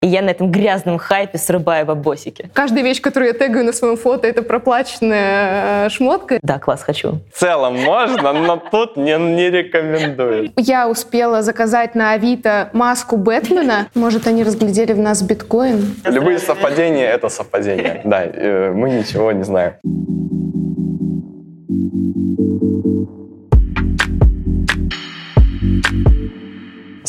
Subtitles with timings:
[0.00, 2.48] И я на этом грязном хайпе срубаю бабосики.
[2.54, 6.38] Каждая вещь, которую я тегаю на своем фото, это проплаченная э, шмотка.
[6.40, 7.18] Да, класс, хочу.
[7.34, 10.52] В целом можно, но тут не, не рекомендую.
[10.56, 13.88] Я успела заказать на Авито маску Бэтмена.
[13.96, 15.96] Может, они разглядели в нас биткоин?
[16.04, 18.00] Любые совпадения— это совпадения.
[18.04, 19.74] Да, э, мы ничего не знаем.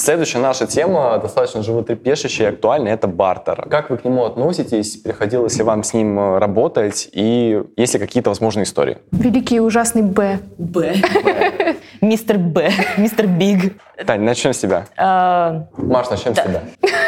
[0.10, 3.68] Следующая наша тема достаточно животрепещущая и актуальная– это бартер.
[3.70, 4.98] Как вы к нему относитесь?
[4.98, 7.08] Приходилось ли вам с ним э, работать?
[7.12, 8.98] И есть ли какие-то возможные истории?
[9.12, 10.40] Великий и ужасный Б.
[10.58, 10.96] Б.
[12.02, 12.72] Мистер Б.
[12.98, 13.80] Мистер Биг.
[14.04, 14.88] Тань, начнем с тебя.
[14.98, 16.64] А, Маш, начнем с тебя.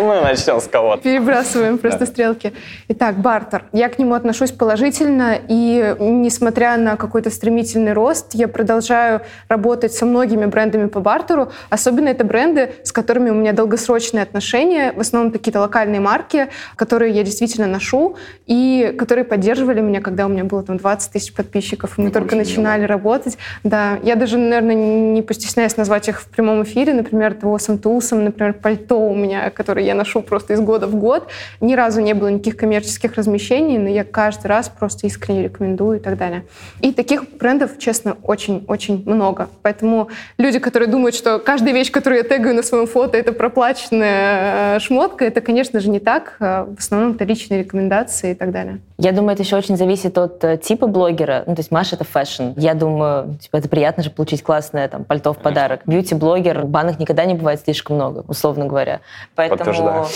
[0.00, 1.02] Мы начнем с кого-то.
[1.02, 2.06] Перебрасываем просто Да.
[2.06, 2.52] стрелки.
[2.88, 3.64] Итак, бартер.
[3.72, 10.06] Я к нему отношусь положительно, и несмотря на какой-то стремительный рост, я продолжаю работать со
[10.06, 11.52] многими брендами по бартеру.
[11.70, 17.12] Особенно это бренды, с которыми у меня долгосрочные отношения, в основном какие-то локальные марки, которые
[17.12, 21.98] я действительно ношу, и которые поддерживали меня, когда у меня было там 20 тысяч подписчиков,
[21.98, 23.38] и мы Это только начинали работать.
[23.62, 28.54] Да, я даже, наверное, не постесняюсь назвать их в прямом эфире, например, того Самтусом, например,
[28.54, 29.50] пальто у меня,
[29.84, 31.28] которое я ношу просто из года в год.
[31.60, 36.00] Ни разу не было никаких коммерческих размещений, но я каждый раз просто искренне рекомендую и
[36.00, 36.42] так далее.
[36.82, 39.48] И таких брендов, честно, очень-очень много.
[39.62, 44.76] Поэтому люди, которые думают, что каждая вещь, которую я тегаю на своем фото, это проплаченная
[44.76, 46.36] э, шмотка, это, конечно же, не так.
[46.40, 48.78] Э, В основном это личные рекомендации и так далее.
[48.98, 51.42] Я думаю, это еще очень зависит от э, типа блогера.
[51.46, 52.52] Ну, то есть Маша — это fashion.
[52.56, 55.80] Я думаю, типа, это приятно же получить классное там пальто в подарок.
[55.86, 59.00] Бьюти-блогер, банок никогда не бывает слишком много, условно говоря.
[59.34, 60.06] Поэтому Подтверждаю.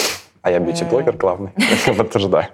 [0.43, 1.51] А я бьюти-блогер главный.
[1.97, 2.47] Подтверждаю.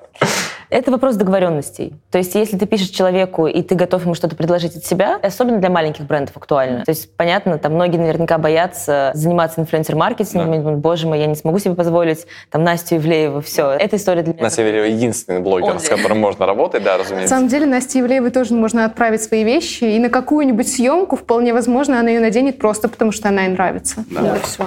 [0.70, 1.92] это вопрос договоренностей.
[2.10, 5.58] То есть если ты пишешь человеку, и ты готов ему что-то предложить от себя, особенно
[5.58, 6.84] для маленьких брендов актуально.
[6.84, 10.56] То есть, понятно, там многие наверняка боятся заниматься инфлюенсер-маркетингом, Да.
[10.56, 13.70] и думают, боже мой, я не смогу себе позволить там Настю Ивлееву, все.
[13.70, 14.42] Эта история для меня...
[14.42, 17.34] На Севере единственный блогер, Он с которым можно работать, да, На разумеется.
[17.34, 22.00] самом деле Насте Ивлеевой тоже можно отправить свои вещи, и на какую-нибудь съемку вполне возможно
[22.00, 24.04] она ее наденет просто потому, что она ей нравится.
[24.10, 24.22] Да.
[24.22, 24.66] Вот и всё.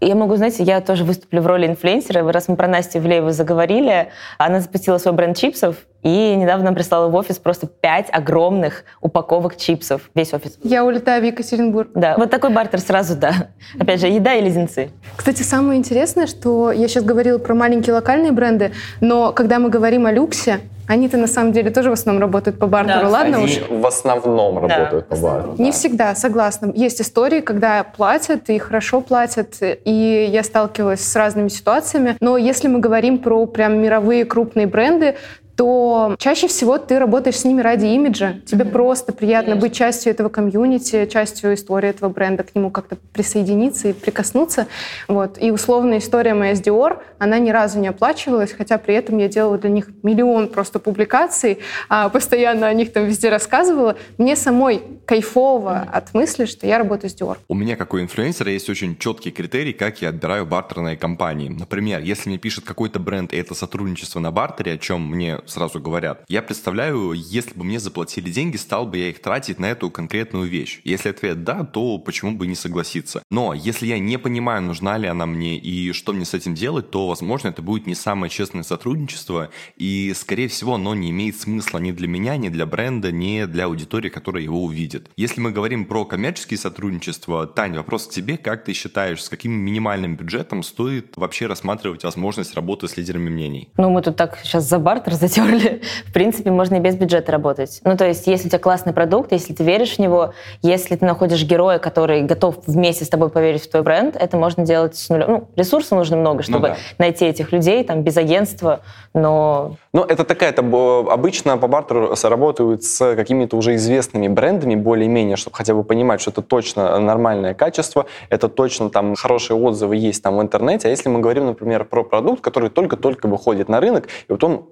[0.00, 2.30] Я могу, знаете, я тоже выступлю в роли инфлюенсера.
[2.30, 7.14] Раз мы про Настю Ивлееву заговорили, она запустила свой бренд чипсов, и недавно прислала в
[7.16, 10.02] офис просто пять огромных упаковок чипсов.
[10.14, 10.56] Весь офис.
[10.62, 11.88] Я улетаю в Екатеринбург.
[11.96, 13.48] Да, вот такой бартер сразу, да.
[13.80, 14.90] Опять же, еда и леденцы.
[15.16, 20.06] Кстати, самое интересное, что я сейчас говорила про маленькие локальные бренды, но когда мы говорим
[20.06, 23.46] о люксе, они-то на самом деле тоже в основном работают по бартеру, Да, ладно Они
[23.46, 23.68] уж?
[23.68, 25.56] в основном работают по бару.
[25.58, 25.72] Не да.
[25.72, 26.70] всегда, согласна.
[26.72, 32.16] Есть истории, когда платят и хорошо платят, и я сталкивалась с разными ситуациями.
[32.20, 35.16] Но если мы говорим про прям мировые крупные бренды,
[35.56, 38.34] то чаще всего ты работаешь с ними ради имиджа.
[38.46, 39.68] Тебе просто приятно Конечно.
[39.68, 44.66] быть частью этого комьюнити, частью истории этого бренда, к нему как-то присоединиться и прикоснуться.
[45.08, 45.38] Вот.
[45.40, 49.28] И условная история моя с Dior, она ни разу не оплачивалась, хотя при этом я
[49.28, 53.96] делала для них миллион просто публикаций, а постоянно о них там везде рассказывала.
[54.18, 57.38] Мне самой кайфово от мысли, что я работаю с Dior.
[57.48, 61.48] У меня, как у инфлюенсера, есть очень четкий критерий, как я отбираю бартерные компании.
[61.48, 65.80] Например, если мне пишет какой-то бренд, и это сотрудничество на бартере, о чем мне сразу
[65.80, 69.90] говорят, я представляю, если бы мне заплатили деньги, стал бы я их тратить на эту
[69.90, 70.80] конкретную вещь.
[70.84, 73.22] Если ответ «да», то почему бы не согласиться?
[73.30, 76.90] Но если я не понимаю, нужна ли она мне и что мне с этим делать,
[76.90, 81.78] то, возможно, это будет не самое честное сотрудничество, и, скорее всего, оно не имеет смысла
[81.78, 85.10] ни для меня, ни для бренда, ни для аудитории, которая его увидит.
[85.16, 88.36] Если мы говорим про коммерческие сотрудничества, Тань, вопрос к тебе.
[88.36, 93.68] Как ты считаешь, с каким минимальным бюджетом стоит вообще рассматривать возможность работы с лидерами мнений?
[93.76, 95.80] Ну, мы тут так сейчас за бартер затерли.
[96.06, 97.80] В принципе, можно и без бюджета работать.
[97.84, 100.32] Ну, то есть, если у тебя классный продукт, если ты веришь в него,
[100.62, 104.64] если ты находишь героя, который готов вместе с тобой поверить в твой бренд, это можно
[104.64, 105.26] делать с нуля.
[105.28, 106.76] Ну, ресурсов нужно много, чтобы да.
[106.98, 108.80] найти этих людей, там, без агентства,
[109.14, 110.62] но Ну, это такая, это
[111.10, 116.30] обычно по бартеру работают с какими-то уже известными брендами, более-менее, чтобы хотя бы понимать, что
[116.30, 120.88] это точно нормальное качество, это точно там хорошие отзывы есть там в интернете.
[120.88, 124.68] А если мы говорим, например, про продукт, который только-только выходит на рынок, и потом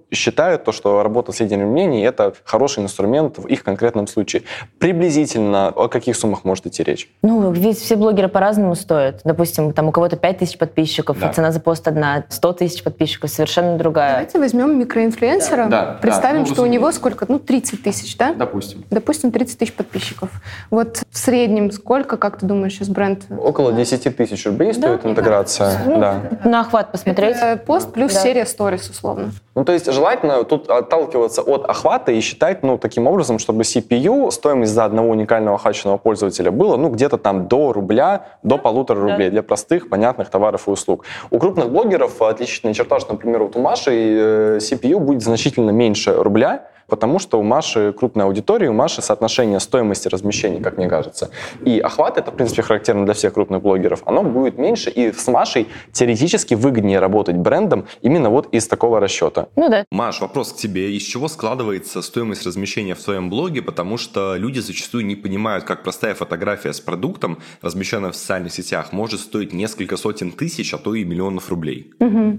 [0.54, 4.42] считают то, что работа с лидерами мнений– это хороший инструмент в их конкретном случае.
[4.78, 7.08] Приблизительно о каких суммах может идти речь?
[7.22, 9.20] Ну, ведь все блогеры по-разному стоят.
[9.24, 11.28] Допустим, там у кого-то 5 тысяч подписчиков, Да.
[11.30, 14.12] а цена за пост одна, 100 тысяч подписчиков совершенно другая.
[14.12, 17.26] Давайте возьмем микроинфлюенсера, Да, да, представим, ну, что у него сколько?
[17.28, 18.34] Ну, 30 тысяч, да?
[18.34, 18.84] Допустим.
[18.90, 20.28] Допустим, 30 тысяч подписчиков.
[20.70, 23.24] Вот в среднем сколько, как ты думаешь, сейчас бренд?
[23.30, 25.10] Около 10 тысяч рублей стоит Да.
[25.10, 25.80] интеграция.
[25.86, 26.20] Да.
[26.44, 27.36] На охват посмотреть.
[27.36, 28.20] Это пост плюс Да.
[28.20, 29.32] серия сторис, условно.
[29.54, 34.30] Ну, то есть желательно тут отталкиваться от охвата и считать, ну, таким образом, чтобы CPU,
[34.30, 39.30] стоимость за одного уникального хаченного пользователя было, ну, где-то там до рубля, до полутора рублей
[39.30, 41.04] для простых, понятных товаров и услуг.
[41.30, 46.14] У крупных блогеров отличительная черта, что, например, вот у Маши э, CPU будет значительно меньше
[46.14, 51.30] рубля, Потому что у Маши крупная аудитория, у Маши соотношение стоимости размещения, как мне кажется,
[51.64, 55.26] и охват, это, в принципе, характерно для всех крупных блогеров, оно будет меньше, и с
[55.28, 59.48] Машей теоретически выгоднее работать брендом именно вот из такого расчета.
[59.56, 59.84] Ну да.
[59.90, 60.92] Маш, вопрос к тебе.
[60.92, 63.62] Из чего складывается стоимость размещения в твоем блоге?
[63.62, 68.92] Потому что люди зачастую не понимают, как простая фотография с продуктом, размещенная в социальных сетях,
[68.92, 71.92] может стоить несколько сотен тысяч, а то и миллионов рублей.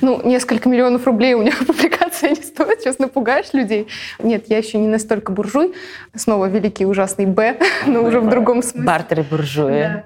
[0.00, 3.88] Ну, несколько миллионов рублей у меня публикация не стоит, сейчас напугаю пугаешь людей.
[4.18, 5.74] Нет, я еще не настолько буржуй.
[6.14, 8.86] Снова великий ужасный Б, но уже в другом смысле.
[8.86, 9.70] Бартеры буржуи.
[9.70, 10.04] Да.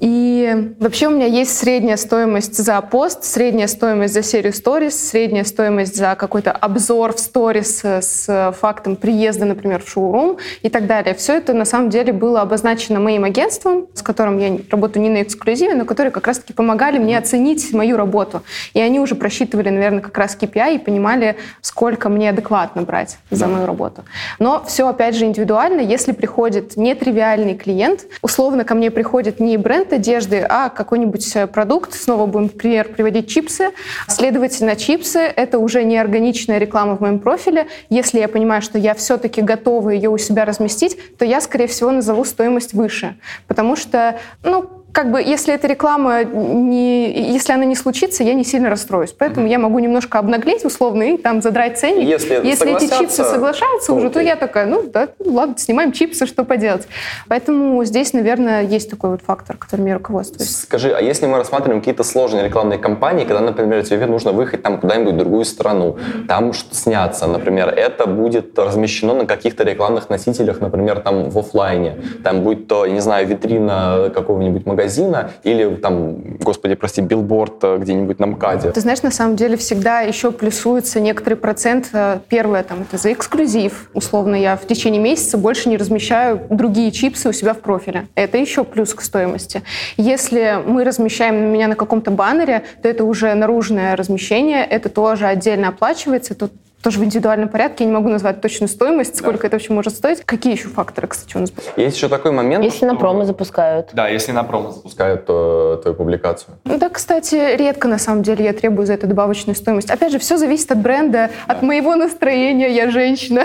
[0.00, 5.44] И вообще у меня есть средняя стоимость за пост, средняя стоимость за серию сторис, средняя
[5.44, 11.14] стоимость за какой-то обзор в сторис с фактом приезда, например, в шоурум и так далее.
[11.14, 15.22] Все это на самом деле было обозначено моим агентством, с которым я работаю не на
[15.22, 18.42] эксклюзиве, но которые как раз-таки помогали мне оценить мою работу.
[18.72, 23.46] И они уже просчитывали, наверное, как раз KPI и понимали, сколько мне адекватно брать за
[23.48, 24.04] мою работу.
[24.38, 25.80] Но все, опять же, индивидуально.
[25.80, 31.46] Если приходит нетривиальный клиент, условно ко мне приходит не бренд, бренд одежды, а какой-нибудь э,
[31.46, 31.94] продукт.
[31.94, 33.70] Снова будем пример приводить чипсы.
[34.08, 37.66] Следовательно, чипсы— это уже не органичная реклама в моем профиле.
[37.90, 41.90] Если я понимаю, что я все-таки готова ее у себя разместить, то я, скорее всего,
[41.90, 43.16] назову стоимость выше.
[43.46, 48.44] Потому что, ну, как бы, если эта реклама не, если она не случится, я не
[48.44, 49.14] сильно расстроюсь.
[49.16, 49.50] Поэтому mm-hmm.
[49.50, 52.08] я могу немножко обнаглеть условно и там задрать ценник.
[52.08, 56.44] Если, если эти чипсы соглашаются уже, то я такая, ну да, ладно, снимаем чипсы, что
[56.44, 56.88] поделать.
[57.28, 60.50] Поэтому здесь, наверное, есть такой вот фактор, которым я руководствуюсь.
[60.56, 64.80] Скажи, а если мы рассматриваем какие-то сложные рекламные кампании, когда, например, тебе нужно выехать там
[64.80, 65.98] куда-нибудь в другую страну,
[66.28, 71.96] там что сняться, например, это будет размещено на каких-то рекламных носителях, например, там в офлайне,
[72.24, 77.62] там будет то, я не знаю, витрина какого-нибудь магазина, магазина или там, господи, прости, билборд
[77.62, 78.70] э, где-нибудь на МКАДе?
[78.70, 81.90] Ты знаешь, на самом деле всегда еще плюсуется некоторый процент.
[81.92, 83.90] Э, первое, там, это за эксклюзив.
[83.94, 88.08] Условно, я в течение месяца больше не размещаю другие чипсы у себя в профиле.
[88.14, 89.62] Это еще плюс к стоимости.
[89.96, 95.68] Если мы размещаем меня на каком-то баннере, то это уже наружное размещение, это тоже отдельно
[95.68, 96.34] оплачивается.
[96.34, 97.84] Тут тоже в индивидуальном порядке.
[97.84, 99.46] Я не могу назвать точную стоимость, сколько да.
[99.48, 100.22] это вообще может стоить.
[100.24, 101.66] Какие еще факторы, кстати, у нас были?
[101.76, 102.64] Есть еще такой момент.
[102.64, 102.86] Если что...
[102.86, 103.90] на промо запускают.
[103.92, 106.56] Да, если на промо запускают то, твою публикацию.
[106.64, 109.90] Ну да, кстати, редко на самом деле я требую за это добавочную стоимость.
[109.90, 111.54] Опять же, все зависит от бренда, да.
[111.54, 112.70] от моего настроения.
[112.70, 113.44] Я женщина.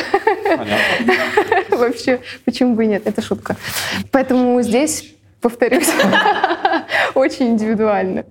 [1.71, 3.05] Вообще, почему бы и нет?
[3.05, 3.55] Это шутка.
[4.11, 5.14] Поэтому здесь
[5.45, 5.91] повторюсь,
[7.13, 8.25] очень индивидуально.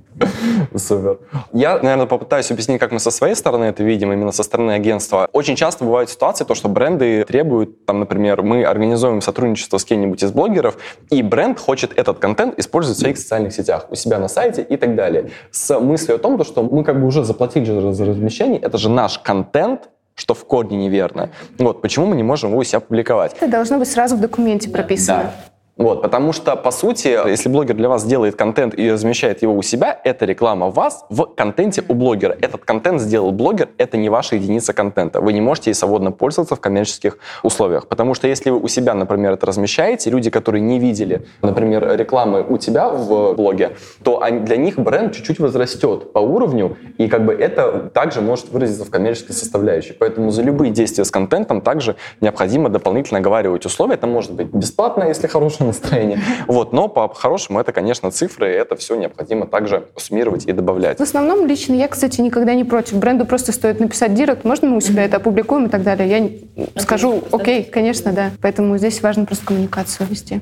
[0.75, 1.21] Супер.
[1.53, 5.29] Я, наверное, попытаюсь объяснить, как мы со своей стороны это видим, именно со стороны агентства.
[5.33, 10.25] Очень часто бывают ситуации, то, что бренды требуют, там, например, мы организуем сотрудничество с кем-нибудь
[10.25, 10.77] из блогеров,
[11.11, 14.77] и бренд хочет этот контент использовать в своих социальных сетях, у себя на сайте и
[14.77, 15.31] так далее.
[15.53, 19.21] С мыслью о том, что мы как бы уже заплатили за размещение, это же наш
[19.21, 21.31] контент, что в корне неверно.
[21.59, 23.35] Вот, почему мы не можем его у себя публиковать?
[23.37, 25.23] Это должно быть сразу в документе прописано.
[25.23, 25.54] Да.
[25.77, 29.63] Вот, потому что, по сути, если блогер для вас делает контент и размещает его у
[29.63, 32.37] себя, это реклама вас в контенте у блогера.
[32.41, 35.21] Этот контент сделал блогер, это не ваша единица контента.
[35.21, 37.89] Вы не можете ей свободно пользоваться в коммерческих условиях.
[37.89, 42.45] Потому что если вы у себя, например, это размещаете, люди, которые не видели, например, рекламы
[42.49, 47.33] у тебя в блоге, то для них бренд чуть-чуть возрастет по уровню, и как бы
[47.33, 49.93] это также может выразиться в коммерческой составляющей.
[49.93, 53.95] Поэтому за любые действия с контентом также необходимо дополнительно оговаривать условия.
[53.95, 56.21] Это может быть бесплатно, если хороший настроение.
[56.47, 60.99] Вот, но по-хорошему это, конечно, цифры, и это все необходимо также суммировать и добавлять.
[60.99, 62.97] В основном лично я, кстати, никогда не против.
[62.97, 66.41] Бренду просто стоит написать директ, можно мы у себя это опубликуем и так далее.
[66.57, 68.31] Я скажу, окей, конечно, да.
[68.41, 70.41] Поэтому здесь важно просто коммуникацию вести.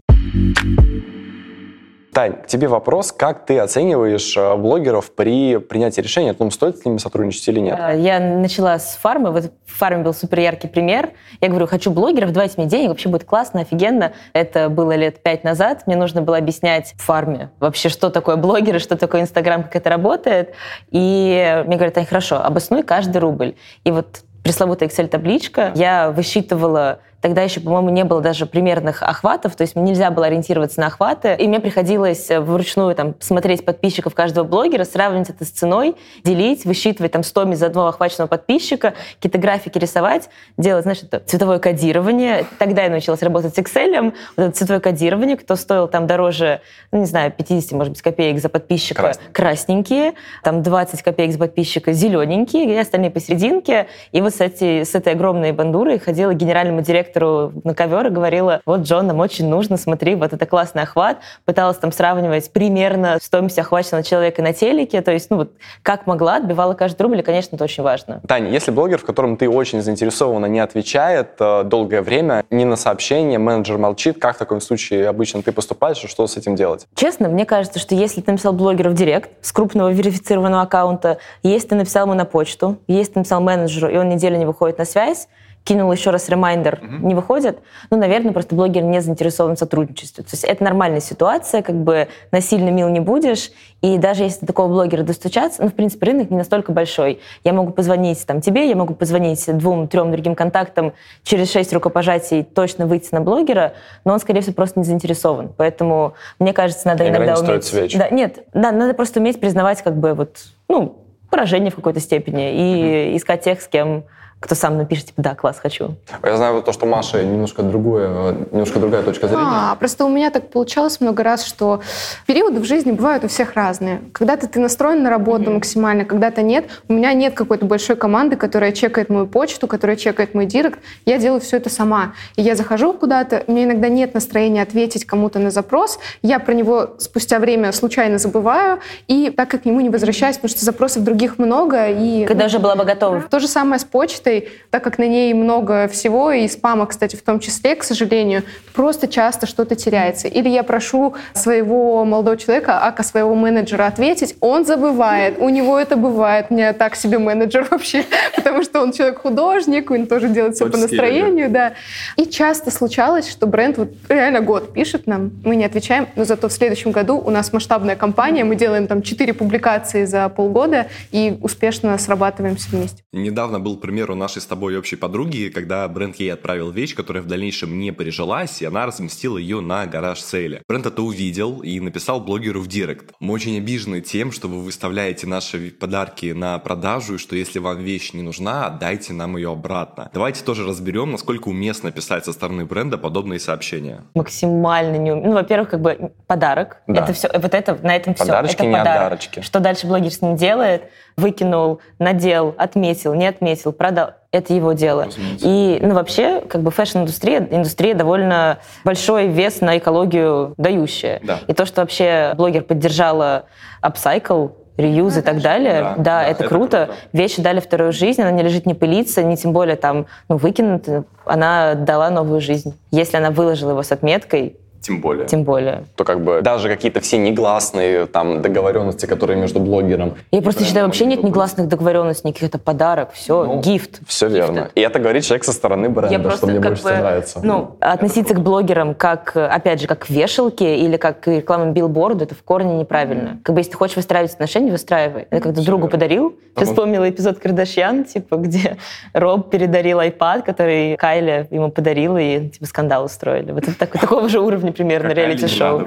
[2.12, 3.10] Тань, к тебе вопрос.
[3.10, 7.60] Как ты оцениваешь э, блогеров при принятии решения о том, стоит с ними сотрудничать или
[7.60, 7.78] нет?
[7.80, 9.30] Э, я начала с фармы.
[9.30, 11.12] Вот в фарме был супер яркий пример.
[11.40, 14.12] Я говорю, хочу блогеров, давайте мне денег, вообще будет классно, офигенно.
[14.34, 15.86] Это было лет пять назад.
[15.86, 19.88] Мне нужно было объяснять в фарме вообще, что такое блогеры, что такое Инстаграм, как это
[19.88, 20.52] работает.
[20.90, 23.54] И мне говорят, Тань, хорошо, обоснуй каждый рубль.
[23.84, 29.62] И вот пресловутая Excel-табличка, я высчитывала Тогда еще, по-моему, не было даже примерных охватов, то
[29.62, 31.36] есть нельзя было ориентироваться на охваты.
[31.38, 37.12] И мне приходилось вручную там, смотреть подписчиков каждого блогера, сравнивать это с ценой, делить, высчитывать
[37.12, 42.44] там стоимость за одного охваченного подписчика, какие-то графики рисовать, делать, знаешь, это цветовое кодирование.
[42.58, 44.12] Тогда я научилась работать с Excel.
[44.36, 46.60] Вот это цветовое кодирование, кто стоил там дороже,
[46.90, 49.24] ну, не знаю, 50, может быть, копеек за подписчика, Красный.
[49.32, 53.86] красненькие, там 20 копеек за подписчика зелененькие, и остальные посерединке.
[54.10, 58.60] И вот с, эти, с этой огромной бандурой ходила генеральному директору на ковер и говорила,
[58.66, 61.18] вот, Джон, нам очень нужно, смотри, вот это классный охват.
[61.44, 65.52] Пыталась там сравнивать примерно стоимость охваченного человека на телеке, то есть, ну вот,
[65.82, 68.20] как могла, отбивала каждый рубль, и, конечно, это очень важно.
[68.26, 72.76] Таня, если блогер, в котором ты очень заинтересована, не отвечает э, долгое время ни на
[72.76, 76.86] сообщение, менеджер молчит, как в таком случае обычно ты поступаешь, и что с этим делать?
[76.94, 81.68] Честно, мне кажется, что если ты написал блогеру в директ с крупного верифицированного аккаунта, если
[81.68, 84.84] ты написал ему на почту, если ты написал менеджеру, и он неделю не выходит на
[84.84, 85.28] связь,
[85.64, 87.04] кинул еще раз reminder, mm-hmm.
[87.04, 87.58] не выходит,
[87.90, 90.24] ну, наверное, просто блогер не заинтересован в сотрудничестве.
[90.24, 93.50] То есть это нормальная ситуация, как бы насильно мил не будешь,
[93.80, 97.20] и даже если до такого блогера достучаться, ну, в принципе, рынок не настолько большой.
[97.44, 100.92] Я могу позвонить там тебе, я могу позвонить двум-трем другим контактам,
[101.22, 105.52] через шесть рукопожатий точно выйти на блогера, но он, скорее всего, просто не заинтересован.
[105.56, 107.64] Поэтому, мне кажется, надо Игра иногда не уметь...
[107.64, 107.96] свеч.
[107.96, 110.38] Да, нет, да, надо просто уметь признавать как бы вот,
[110.68, 110.98] ну,
[111.30, 113.16] поражение в какой-то степени и mm-hmm.
[113.16, 114.04] искать тех, с кем
[114.42, 115.94] кто сам напишет, типа, да, класс, хочу.
[116.24, 119.46] Я знаю то, что Маша немножко, другое, немножко другая точка зрения.
[119.46, 121.80] А, просто у меня так получалось много раз, что
[122.26, 124.02] периоды в жизни бывают у всех разные.
[124.12, 125.54] Когда-то ты настроен на работу mm-hmm.
[125.54, 126.66] максимально, когда-то нет.
[126.88, 130.80] У меня нет какой-то большой команды, которая чекает мою почту, которая чекает мой директ.
[131.06, 132.14] Я делаю все это сама.
[132.34, 136.00] И я захожу куда-то, у меня иногда нет настроения ответить кому-то на запрос.
[136.22, 140.50] Я про него спустя время случайно забываю, и так как к нему не возвращаюсь, потому
[140.50, 141.88] что запросов других много.
[141.88, 143.22] И, Когда уже была бы готова.
[143.30, 147.16] То же самое с почтой почтой, так как на ней много всего, и спама, кстати,
[147.16, 148.42] в том числе, к сожалению,
[148.74, 150.28] просто часто что-то теряется.
[150.28, 155.96] Или я прошу своего молодого человека, ака своего менеджера ответить, он забывает, у него это
[155.96, 156.46] бывает.
[156.50, 158.04] У меня так себе менеджер вообще,
[158.36, 161.72] потому что он человек-художник, он тоже делает все по настроению, да.
[162.16, 166.48] И часто случалось, что бренд вот реально год пишет нам, мы не отвечаем, но зато
[166.48, 171.38] в следующем году у нас масштабная кампания, мы делаем там четыре публикации за полгода и
[171.42, 173.02] успешно срабатываемся вместе.
[173.12, 177.22] Недавно был пример у нашей с тобой общей подруги, когда бренд ей отправил вещь, которая
[177.22, 180.62] в дальнейшем не прижилась, и она разместила ее на гараж сейле.
[180.68, 183.12] Бренд это увидел и написал блогеру в директ.
[183.20, 187.78] Мы очень обижены тем, что вы выставляете наши подарки на продажу, и что если вам
[187.78, 190.08] вещь не нужна, отдайте нам ее обратно.
[190.14, 194.04] Давайте тоже разберем, насколько уместно писать со стороны бренда подобные сообщения.
[194.14, 195.14] Максимально не.
[195.14, 196.82] Ну, во-первых, как бы подарок.
[196.86, 197.02] Да.
[197.02, 198.24] Это все, вот это, на этом все.
[198.24, 199.00] Подарочки, это не подарок.
[199.00, 199.40] отдарочки.
[199.40, 200.90] Что дальше блогер с ним делает?
[201.16, 204.12] Выкинул, надел, отметил, не отметил, продал.
[204.30, 205.04] Это его дело.
[205.04, 205.46] Разумеется.
[205.46, 211.20] И, ну, вообще, как бы fashion-индустрия, индустрия довольно большой вес на экологию дающая.
[211.22, 211.40] Да.
[211.46, 213.44] И то, что вообще блогер поддержала
[213.82, 216.86] upcycle, реюз и так далее, Да, да, да, это, это круто.
[216.86, 217.00] круто.
[217.12, 221.04] Вещи дали вторую жизнь, она не лежит, не пылится, не тем более там, ну, выкинута.
[221.26, 222.78] Она дала новую жизнь.
[222.90, 225.26] Если она выложила его с отметкой, Тем более.
[225.26, 225.84] тем более.
[225.96, 230.86] То как бы даже какие-то все негласные там договоренности, которые между блогером Я просто считаю,
[230.86, 234.00] вообще нет негласных договоренностей, никаких это подарок, все, Ну, гифт.
[234.06, 234.40] Все Гифты.
[234.40, 234.70] верно.
[234.74, 237.40] И это говорит человек со стороны бренда, Я что просто мне как больше бы, нравится.
[237.42, 242.24] ну, относиться к блогерам как, опять же, как к вешалке или как к рекламным билборду,
[242.24, 243.38] это в корне неправильно.
[243.44, 245.26] Как бы если ты хочешь выстраивать отношения, выстраивай.
[245.30, 245.90] Я когда Всё другу верно.
[245.92, 248.76] подарил, ты вспомнила эпизод Кардашьян, типа, где
[249.14, 253.52] Роб передарил iPad, который Кайля ему подарила, и типа скандал устроили.
[253.52, 255.80] Вот это так- такого же уровня примерно Какая реалити-шоу.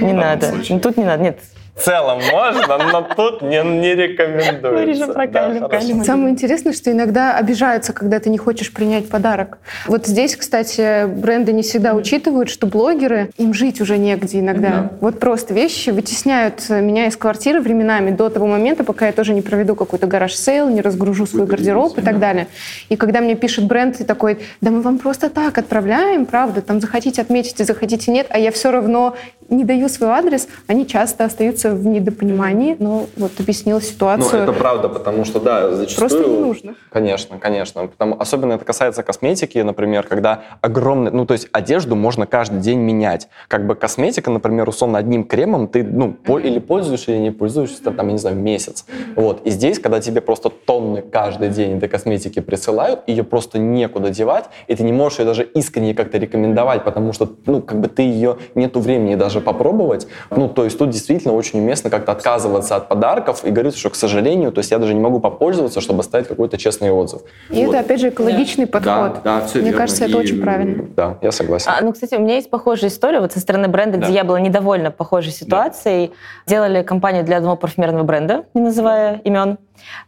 [0.00, 0.64] не надо Не.
[0.70, 1.38] Ну, Тут не надо, нет.
[1.74, 5.06] В целом можно, но тут не, не рекомендуется.
[5.06, 9.58] Да, Самое интересное, что иногда обижаются, когда ты не хочешь принять подарок.
[9.86, 14.90] Вот здесь, кстати, бренды не всегда учитывают, что блогеры, им жить уже негде иногда.
[15.00, 19.40] Вот просто вещи вытесняют меня из квартиры временами до того момента, пока я тоже не
[19.40, 22.48] проведу какой-то гараж-сейл, не разгружу свой гардероб и так далее.
[22.90, 26.80] И когда мне пишет бренд и такой, да мы вам просто так отправляем, правда, там
[26.80, 29.14] захотите отметите, захотите нет, а я все равно
[29.52, 34.42] не даю свой адрес, они часто остаются в недопонимании, но вот объяснила Ну, ситуацию.
[34.42, 36.08] это правда, потому что, да, зачастую...
[36.10, 36.74] Просто не нужно.
[36.90, 37.86] Конечно, конечно.
[37.86, 41.10] Потому, особенно это касается косметики, например, когда огромный...
[41.10, 43.28] Ну, то есть одежду можно каждый день менять.
[43.48, 47.82] Как бы косметика, например, условно, одним кремом ты, ну, по- или пользуешься, или не пользуешься,
[47.90, 48.86] там, я не знаю, месяц.
[49.16, 49.46] Вот.
[49.46, 54.46] И здесь, когда тебе просто тонны каждый день этой косметики присылают, ее просто некуда девать,
[54.66, 58.02] и ты не можешь ее даже искренне как-то рекомендовать, потому что, ну, как бы ты
[58.02, 58.38] ее...
[58.54, 60.06] Нету времени даже попробовать.
[60.30, 63.94] Ну, то есть тут действительно очень уместно как-то отказываться от подарков и говорить, что, к
[63.94, 67.22] сожалению, то есть я даже не могу попользоваться, чтобы оставить какой-то честный отзыв.
[67.50, 67.74] И вот.
[67.74, 68.70] это, опять же, экологичный да.
[68.70, 69.22] подход.
[69.24, 69.78] Да, да, все Мне верно.
[69.78, 70.16] кажется, это и...
[70.16, 70.84] очень правильно.
[70.96, 71.70] Да, я согласен.
[71.70, 74.06] А, ну, кстати, у меня есть похожая история вот со стороны бренда, да.
[74.06, 76.08] где я была недовольна похожей ситуацией.
[76.46, 76.54] Да.
[76.54, 79.58] Делали компанию для одного парфюмерного бренда, не называя имен.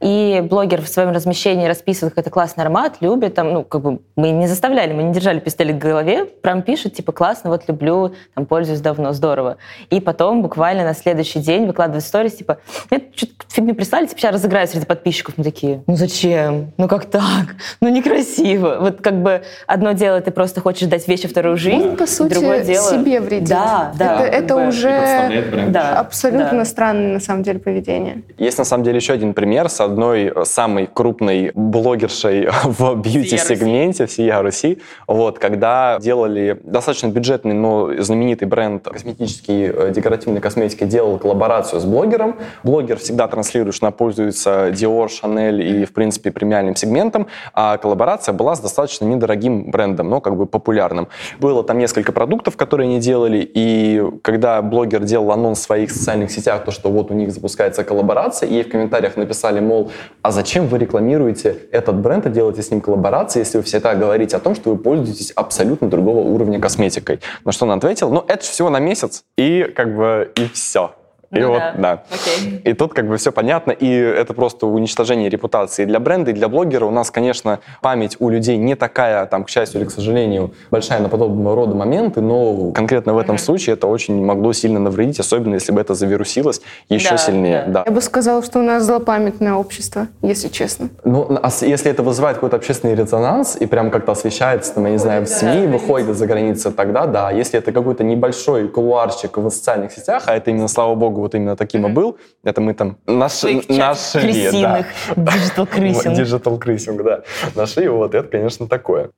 [0.01, 4.01] И блогер в своем размещении расписывает, как это классный аромат, любит, там, ну, как бы
[4.17, 8.15] мы не заставляли, мы не держали пистолет в голове, прям пишет, типа, классно, вот люблю,
[8.35, 9.57] там, пользуюсь давно, здорово.
[9.91, 12.59] И потом буквально на следующий день выкладывает сторис, типа,
[12.91, 15.35] нет, что-то фигню прислали, типа, сейчас разыграю среди подписчиков.
[15.37, 16.73] Мы такие, ну зачем?
[16.77, 17.57] Ну как так?
[17.81, 18.79] Ну некрасиво.
[18.81, 22.35] Вот как бы одно дело, ты просто хочешь дать вещи вторую жизнь, Он, по сути,
[22.35, 22.91] другое дело...
[22.91, 23.49] себе вредит.
[23.49, 24.21] Да, да.
[24.21, 26.65] Это, это уже да, абсолютно да.
[26.65, 28.23] странное, на самом деле, поведение.
[28.39, 34.31] Есть, на самом деле, еще один пример с одной самой крупной блогершей в бьюти-сегменте всей
[34.33, 41.81] Руси, вот, когда делали достаточно бюджетный, но знаменитый бренд косметический, э, декоративной косметики делал коллаборацию
[41.81, 42.37] с блогером.
[42.63, 48.33] Блогер всегда транслирует, что она пользуется Dior, Chanel и, в принципе, премиальным сегментом, а коллаборация
[48.33, 51.09] была с достаточно недорогим брендом, но как бы популярным.
[51.39, 56.31] Было там несколько продуктов, которые они делали, и когда блогер делал анонс в своих социальных
[56.31, 59.91] сетях, то, что вот у них запускается коллаборация, и в комментариях написали, мол,
[60.23, 64.37] а зачем вы рекламируете этот бренд и делаете с ним коллаборации, если вы всегда говорите
[64.37, 67.21] о том, что вы пользуетесь абсолютно другого уровня косметикой?
[67.45, 70.95] На что он ответил, ну, это всего на месяц, и как бы и все.
[71.35, 71.75] И ну, вот, да.
[71.77, 72.03] да.
[72.11, 72.63] Okay.
[72.63, 76.49] И тут как бы все понятно, и это просто уничтожение репутации для бренда, и для
[76.49, 76.87] блогера.
[76.87, 81.01] У нас, конечно, память у людей не такая, там, к счастью или к сожалению, большая
[81.01, 83.39] на подобного рода моменты, но конкретно в этом mm-hmm.
[83.39, 87.65] случае это очень могло сильно навредить, особенно если бы это завирусилось еще да, сильнее.
[87.67, 87.75] Да.
[87.75, 87.83] Да.
[87.87, 90.91] Я бы сказала, что у нас злопамятное общество, если честно.
[91.03, 94.99] Ну, а если это вызывает какой-то общественный резонанс и прям как-то освещается, там, я не
[94.99, 97.31] знаю, в СМИ, выходит за границу, тогда да.
[97.33, 101.57] Если это какой-то небольшой кулуарчик в социальных сетях, а это именно, слава богу, вот именно
[101.57, 102.19] таким и был.
[102.45, 104.51] Это мы там наши, нашли.
[104.53, 104.87] Да.
[105.17, 106.19] Digital крысинг.
[106.19, 107.23] Digital крысинг, да.
[107.55, 109.11] Нашли, вот это, конечно, такое.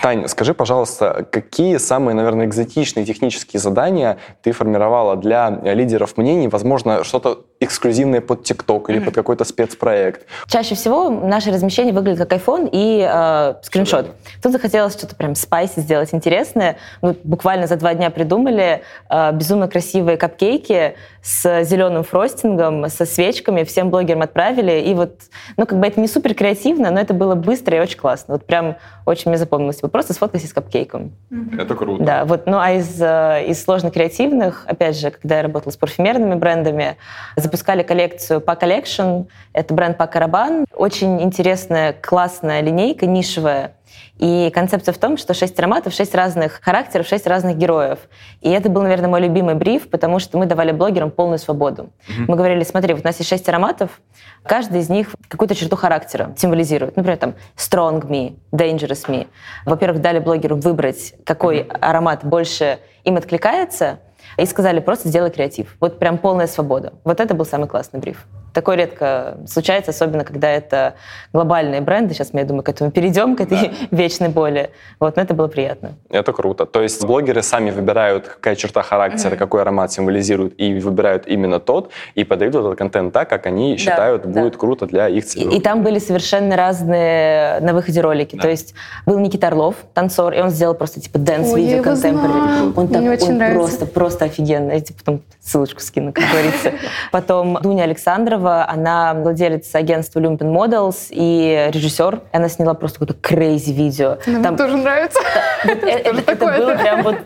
[0.00, 6.48] Таня, скажи, пожалуйста, какие самые, наверное, экзотичные технические задания ты формировала для лидеров мнений?
[6.48, 9.04] Возможно, что-то эксклюзивное под ТикТок или mm-hmm.
[9.04, 10.26] под какой-то спецпроект?
[10.48, 14.06] Чаще всего наше размещение выглядит как iPhone и э, скриншот.
[14.42, 16.78] Тут захотелось что-то прям спайси сделать интересное.
[17.02, 23.64] Мы буквально за два дня придумали э, безумно красивые капкейки с зеленым фростингом, со свечками,
[23.64, 24.80] всем блогерам отправили.
[24.80, 25.20] И вот,
[25.58, 28.34] ну, как бы это не супер креативно, но это было быстро и очень классно.
[28.34, 29.82] Вот прям очень мне запомнилось.
[29.90, 31.12] Просто сфоткайтесь с капкейком.
[31.58, 32.02] Это круто.
[32.02, 32.46] Да, вот.
[32.46, 36.96] Ну, а из, э, из сложно креативных, опять же, когда я работала с парфюмерными брендами,
[37.36, 39.26] запускали коллекцию Pack Collection.
[39.52, 40.64] Это бренд Pack Rabanne.
[40.74, 43.74] Очень интересная, классная линейка, нишевая.
[44.18, 47.98] И концепция в том, что шесть ароматов, шесть разных характеров, шесть разных героев.
[48.40, 51.84] И это был, наверное, мой любимый бриф, потому что мы давали блогерам полную свободу.
[51.84, 52.24] Mm-hmm.
[52.28, 54.00] Мы говорили, смотри, вот у нас есть шесть ароматов,
[54.42, 56.96] каждый из них какую-то черту характера символизирует.
[56.96, 59.26] Например, там strong me, dangerous me.
[59.64, 61.78] Во-первых, дали блогеру выбрать, какой mm-hmm.
[61.80, 64.00] аромат больше им откликается,
[64.40, 65.76] и сказали, просто сделай креатив.
[65.80, 66.92] Вот прям полная свобода.
[67.04, 68.26] Вот это был самый классный бриф.
[68.52, 70.94] Такое редко случается, особенно когда это
[71.32, 72.14] глобальные бренды.
[72.14, 73.74] Сейчас мы, я думаю, к этому перейдем, к этой да.
[73.96, 74.70] вечной боли.
[74.98, 75.92] Вот, но это было приятно.
[76.08, 76.66] Это круто.
[76.66, 79.38] То есть блогеры сами выбирают, какая черта характера, mm-hmm.
[79.38, 84.22] какой аромат символизирует, и выбирают именно тот, и подают этот контент так, как они считают
[84.22, 84.58] да, будет да.
[84.58, 85.54] круто для их целей.
[85.54, 88.34] И, и там были совершенно разные на выходе ролики.
[88.34, 88.42] Да.
[88.42, 88.74] То есть
[89.06, 92.72] был Никита Орлов, танцор, и он сделал просто типа dance-видео contemporary.
[92.74, 93.54] Он, так, он нравится.
[93.54, 94.72] просто, просто офигенно.
[94.72, 96.72] Я тебе потом ссылочку скину, как говорится.
[97.12, 102.20] Потом Дуня Александрова, она владелец агентства Lumpen Models и режиссер.
[102.32, 104.18] Она сняла просто какое-то crazy видео.
[104.26, 105.20] Нам там, тоже нравится.
[105.64, 107.16] Это было прям вот...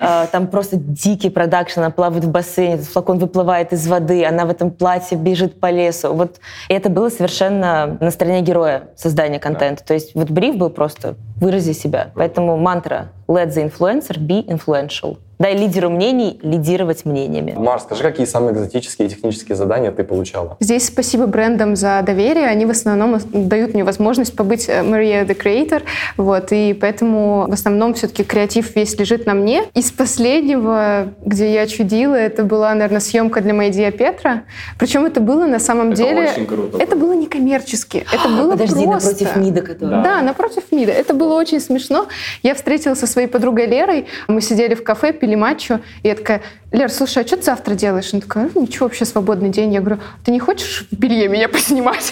[0.00, 1.80] А, там просто дикий продакшн.
[1.80, 5.70] Она плавает в бассейне, этот флакон выплывает из воды, она в этом платье бежит по
[5.70, 6.12] лесу.
[6.12, 9.84] Вот это было совершенно на стороне героя создания контента.
[9.84, 12.12] То есть вот бриф был просто вырази себя.
[12.14, 15.18] Поэтому мантра let the influencer be influential.
[15.38, 17.54] Дай лидеру мнений лидировать мнениями.
[17.56, 20.56] Марс, скажи, какие самые экзотические технические задания ты получала?
[20.60, 22.46] Здесь спасибо брендам за доверие.
[22.46, 25.82] Они в основном дают мне возможность побыть Maria the Creator.
[26.16, 29.64] Вот, и поэтому в основном все-таки креатив весь лежит на мне.
[29.74, 34.44] Из последнего, где я чудила, это была, наверное, съемка для моей Диа Петра.
[34.78, 36.30] Причем это было на самом это деле...
[36.30, 36.78] Очень круто.
[36.78, 38.06] Это было не коммерчески.
[38.12, 39.10] Это было Подожди, просто...
[39.10, 39.90] напротив МИДа, который...
[39.90, 40.02] Да.
[40.02, 40.92] да, напротив МИДа.
[40.92, 42.08] Это было было очень смешно.
[42.42, 46.42] Я встретилась со своей подругой Лерой, мы сидели в кафе, пили матчу, и я такая,
[46.72, 48.14] Лер, слушай, а что ты завтра делаешь?
[48.14, 49.74] Она такая, ну, ничего, вообще свободный день.
[49.74, 52.10] Я говорю, ты не хочешь в белье меня поснимать?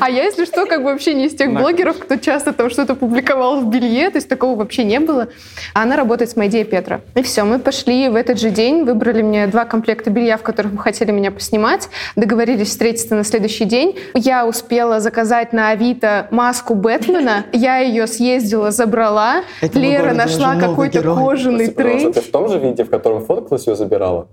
[0.00, 2.94] А я, если что, как бы вообще не из тех блогеров, кто часто там что-то
[2.94, 5.28] публиковал в белье, то есть такого вообще не было.
[5.72, 7.00] А она работает с моей Петра.
[7.14, 10.72] И все, мы пошли в этот же день, выбрали мне два комплекта белья, в которых
[10.74, 13.96] мы хотели меня поснимать, договорились встретиться на следующий день.
[14.12, 19.42] Я успела заказать на Авито маску Бэтмена, я ее съездила, забрала.
[19.74, 22.14] Лера нашла какой-то кожаный тренч.
[22.14, 24.28] Ты в том же виде, в котором фоткалась, ее забирала?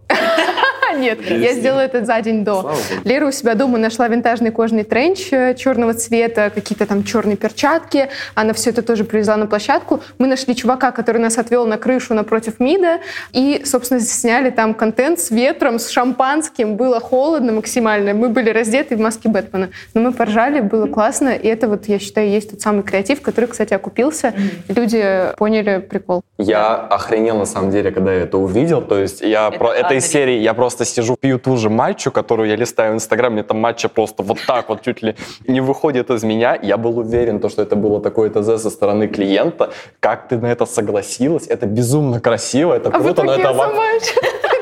[0.94, 2.74] Нет, я сделала это за день до.
[3.04, 8.10] Лера у себя дома нашла винтажный кожаный тренч э, черного цвета, какие-то там черные перчатки.
[8.36, 10.02] Она все это тоже привезла на площадку.
[10.18, 13.00] Мы нашли чувака, который нас отвел на крышу напротив МИДа.
[13.32, 16.76] И, собственно, сняли там контент с ветром, с шампанским.
[16.76, 18.14] Было холодно максимально.
[18.14, 19.70] Мы были раздеты в маске Бэтмена.
[19.94, 21.30] Но мы поржали, было классно.
[21.30, 24.34] И это вот, я считаю, есть тот самый креатив, который, кстати, окупился.
[24.68, 25.04] Люди
[25.38, 26.24] поняли прикол.
[26.38, 28.82] Я охренел, на самом деле, когда я это увидел.
[28.82, 29.70] То есть я Это про...
[29.74, 30.08] это из адрес.
[30.12, 33.60] серии, я просто сижу, пью ту же матчу, которую я листаю в Инстаграме, мне там
[33.60, 35.16] матча просто вот так вот чуть ли
[35.48, 36.58] не выходит из меня.
[36.62, 39.72] Я был уверен, то, что это было такое ТЗ со стороны клиента.
[40.00, 41.48] Как ты на это согласилась?
[41.48, 43.74] Это безумно красиво, это А круто, но это сама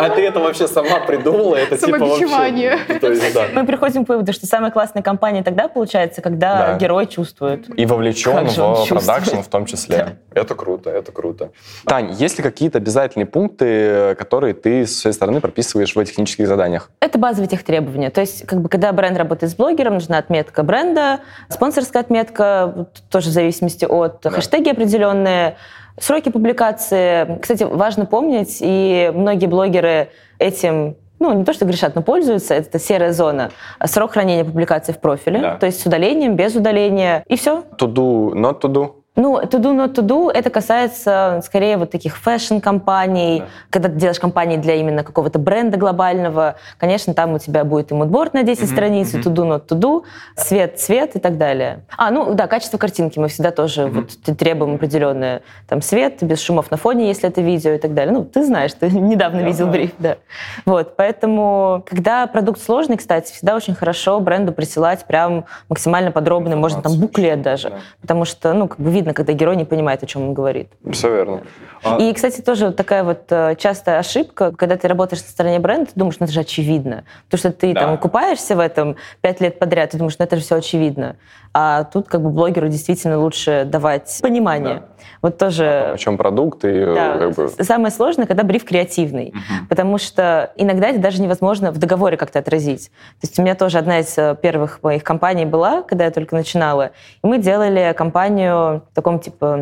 [0.06, 1.56] А ты это вообще сама придумала?
[1.56, 2.80] Это типа вообще...
[3.00, 3.48] То есть, да.
[3.54, 6.78] Мы приходим к выводу, что самая классная компания тогда получается, когда Да.
[6.78, 7.68] герой чувствует.
[7.78, 10.18] И вовлечен в продакшн в том числе.
[10.34, 11.52] Это круто, это круто.
[11.86, 16.90] Тань, есть ли какие-то обязательные пункты, которые ты с своей стороны прописываешь в технических заданиях?
[17.00, 18.10] Это базовые тех требования.
[18.10, 23.30] То есть, как бы, когда бренд работает с блогером, нужна отметка бренда, спонсорская отметка, тоже
[23.30, 25.58] в зависимости от хэштеги определенные,
[26.00, 27.40] сроки публикации.
[27.42, 32.80] Кстати, важно помнить, и многие блогеры этим ну, не то, что грешат, но пользуются, это
[32.80, 33.52] серая зона.
[33.86, 35.56] Срок хранения публикации в профиле, Да.
[35.58, 37.64] то есть с удалением, без удаления, и все.
[37.78, 38.94] To do, not to do?
[39.18, 43.46] Ну, to do, not to do, это касается скорее вот таких fashion-компаний, Да.
[43.70, 47.94] когда ты делаешь компании для именно какого-то бренда глобального, конечно, там у тебя будет и
[47.94, 50.04] мудборд на 10 страниц, и to do, not to do,
[50.38, 51.82] свет, цвет и так далее.
[51.98, 56.40] А, ну да, качество картинки мы всегда тоже вот т- требуем определенное, там, свет, без
[56.42, 58.14] шумов на фоне, если это видео и так далее.
[58.14, 60.18] Ну, ты знаешь, ты недавно видел бриф, да.
[60.66, 66.82] Вот, поэтому, когда продукт сложный, кстати, всегда очень хорошо бренду присылать прям максимально подробный, можно
[66.82, 67.76] там буклет даже, Да.
[68.02, 70.70] потому что, ну, как бы видно, когда герой не понимает, о чем он говорит.
[70.92, 71.42] Все верно.
[71.84, 75.60] А, И, кстати, тоже вот такая вот э, частая ошибка, когда ты работаешь на стороне
[75.60, 77.04] бренда, ты думаешь, ну это же очевидно.
[77.30, 77.82] То, что ты Да.
[77.82, 81.16] там купаешься в этом пять лет подряд, ты думаешь, ну это же все очевидно.
[81.54, 84.76] А тут как бы блогеру действительно лучше давать понимание.
[84.76, 84.86] Да.
[85.22, 85.92] Вот тоже...
[85.94, 87.50] о чем продукт и э, Да, как бы...
[87.64, 89.34] самое сложное, когда бриф креативный,
[89.70, 92.90] потому что иногда это даже невозможно в договоре как-то отразить.
[93.20, 96.36] То есть у меня тоже одна из э, первых моих компаний была, когда я только
[96.36, 96.92] начинала,
[97.24, 99.56] и мы делали компанию в таком типа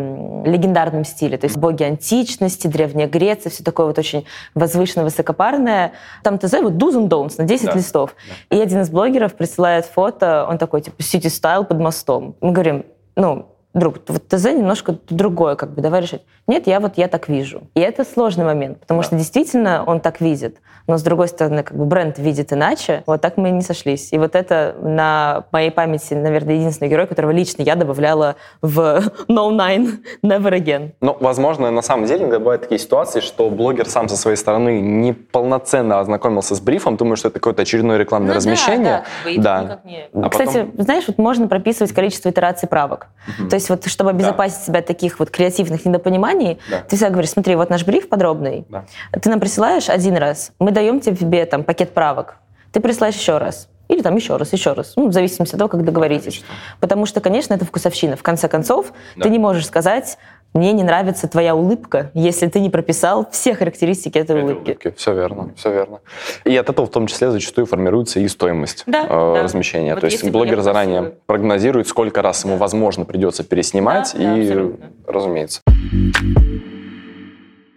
[0.46, 4.26] легендарном стиле, то есть боги античности, древняя Греция, все такое вот очень
[4.56, 5.94] возвышенное, высокопарное.
[6.24, 7.74] Там ТЗ вот do's and don'ts на 10 Да.
[7.74, 8.16] листов.
[8.50, 12.36] И один из блогеров присылает фото, он такой типа city style под мостом.
[12.42, 16.22] Мы говорим, ну, друг, вот ТЗ немножко другое, как бы, давай решать.
[16.48, 17.64] Нет, я вот я так вижу.
[17.76, 20.58] И это сложный момент, потому что действительно он так видит.
[20.88, 23.04] Но с другой стороны, как бы бренд видит иначе.
[23.06, 24.12] Вот так мы и не сошлись.
[24.12, 28.80] И вот это на моей памяти, наверное, единственный герой, которого лично я добавляла в
[29.28, 30.94] No Nine Never Again.
[31.00, 34.82] Ну, возможно, на самом деле иногда бывают такие ситуации, что блогер сам со своей стороны
[34.82, 39.04] не полноценно ознакомился с брифом, думает, что это какое-то очередное рекламное размещение.
[39.38, 39.82] Да.
[40.14, 43.10] А Кстати, потом- знаешь, вот можно прописывать количество итераций правок.
[43.48, 46.80] То есть вот, чтобы обезопасить себя от таких вот креативных недопониманий, Да.
[46.82, 48.86] ты всегда говоришь, смотри, вот наш бриф подробный, Да.
[49.22, 52.38] ты нам присылаешь один раз, мы даем тебе там пакет правок,
[52.72, 53.68] ты присылаешь еще раз.
[53.90, 54.94] Или там еще раз, еще раз.
[54.98, 56.28] Ну, в зависимости от того, как договоритесь.
[56.38, 56.46] Отлично.
[56.80, 58.16] Потому что, конечно, это вкусовщина.
[58.16, 59.24] В конце концов, Да.
[59.24, 60.20] ты не можешь сказать,
[60.54, 64.94] мне не нравится твоя улыбка, если ты не прописал все характеристики этой улыбки.
[64.98, 66.00] Все верно, все верно.
[66.44, 69.44] И от этого в том числе зачастую формируется и стоимость Да, э, да.
[69.44, 69.94] размещения.
[69.94, 71.24] Вот То есть блогер заранее планирует.
[71.26, 74.86] прогнозирует, сколько раз ему, возможно, придется переснимать, Да, да, и, абсолютно.
[75.08, 75.62] разумеется.